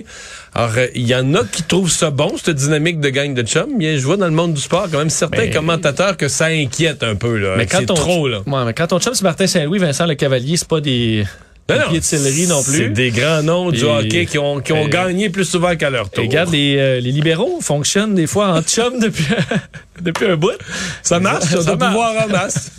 Alors, 0.55 0.71
euh, 0.77 0.87
il 0.95 1.05
y 1.05 1.13
en 1.13 1.33
a 1.33 1.43
qui 1.43 1.63
trouvent 1.63 1.91
ça 1.91 2.09
bon, 2.09 2.33
cette 2.41 2.55
dynamique 2.55 3.01
de 3.01 3.09
gang 3.09 3.33
de 3.33 3.43
chum. 3.43 3.69
Mais 3.77 3.97
je 3.97 4.05
vois 4.05 4.15
dans 4.15 4.27
le 4.27 4.31
monde 4.31 4.53
du 4.53 4.61
sport 4.61 4.87
quand 4.89 4.99
même 4.99 5.09
certains 5.09 5.49
commentateurs 5.49 6.15
que 6.15 6.29
ça 6.29 6.45
inquiète 6.45 7.03
un 7.03 7.15
peu. 7.15 7.37
Là, 7.37 7.55
mais 7.57 7.65
quand 7.65 7.85
trop, 7.85 8.29
là. 8.29 8.39
Ouais, 8.47 8.65
mais 8.65 8.73
quand 8.73 8.87
ton 8.87 8.99
chum, 8.99 9.13
c'est 9.13 9.23
Martin 9.23 9.45
Saint-Louis, 9.45 9.79
Vincent 9.79 10.05
Le 10.05 10.15
Cavalier, 10.15 10.55
c'est 10.55 10.67
pas 10.67 10.79
des 10.79 11.25
Non, 11.75 11.89
pied 11.89 11.99
de 11.99 12.03
céleri 12.05 12.47
non 12.47 12.61
C'est 12.61 12.71
plus. 12.71 12.89
des 12.91 13.11
grands 13.11 13.43
noms 13.43 13.71
du 13.71 13.81
Et- 13.81 13.83
hockey 13.83 14.25
qui 14.25 14.37
ont, 14.37 14.61
qui 14.61 14.71
ont 14.71 14.87
et- 14.87 14.89
gagné 14.89 15.29
plus 15.29 15.43
souvent 15.43 15.75
qu'à 15.75 15.89
leur 15.89 16.09
tour. 16.09 16.23
Et 16.23 16.27
regarde, 16.27 16.51
les, 16.51 16.77
euh, 16.77 16.99
les 17.01 17.11
libéraux 17.11 17.59
fonctionnent 17.61 18.15
des 18.15 18.27
fois 18.27 18.49
en 18.53 18.61
chum 18.61 18.99
depuis, 19.01 19.25
depuis 20.01 20.25
un 20.27 20.37
bout. 20.37 20.51
Ça 21.03 21.19
marche, 21.19 21.43
Ça 21.45 21.57
ça 21.57 21.63
doit 21.63 21.75
marche. 21.75 21.91
pouvoir 21.91 22.25
en 22.25 22.29
masse. 22.29 22.71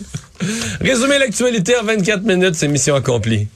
Résumer 0.81 1.19
l'actualité 1.19 1.75
en 1.77 1.83
24 1.83 2.23
minutes, 2.23 2.55
c'est 2.55 2.67
mission 2.69 2.95
accomplie. 2.95 3.49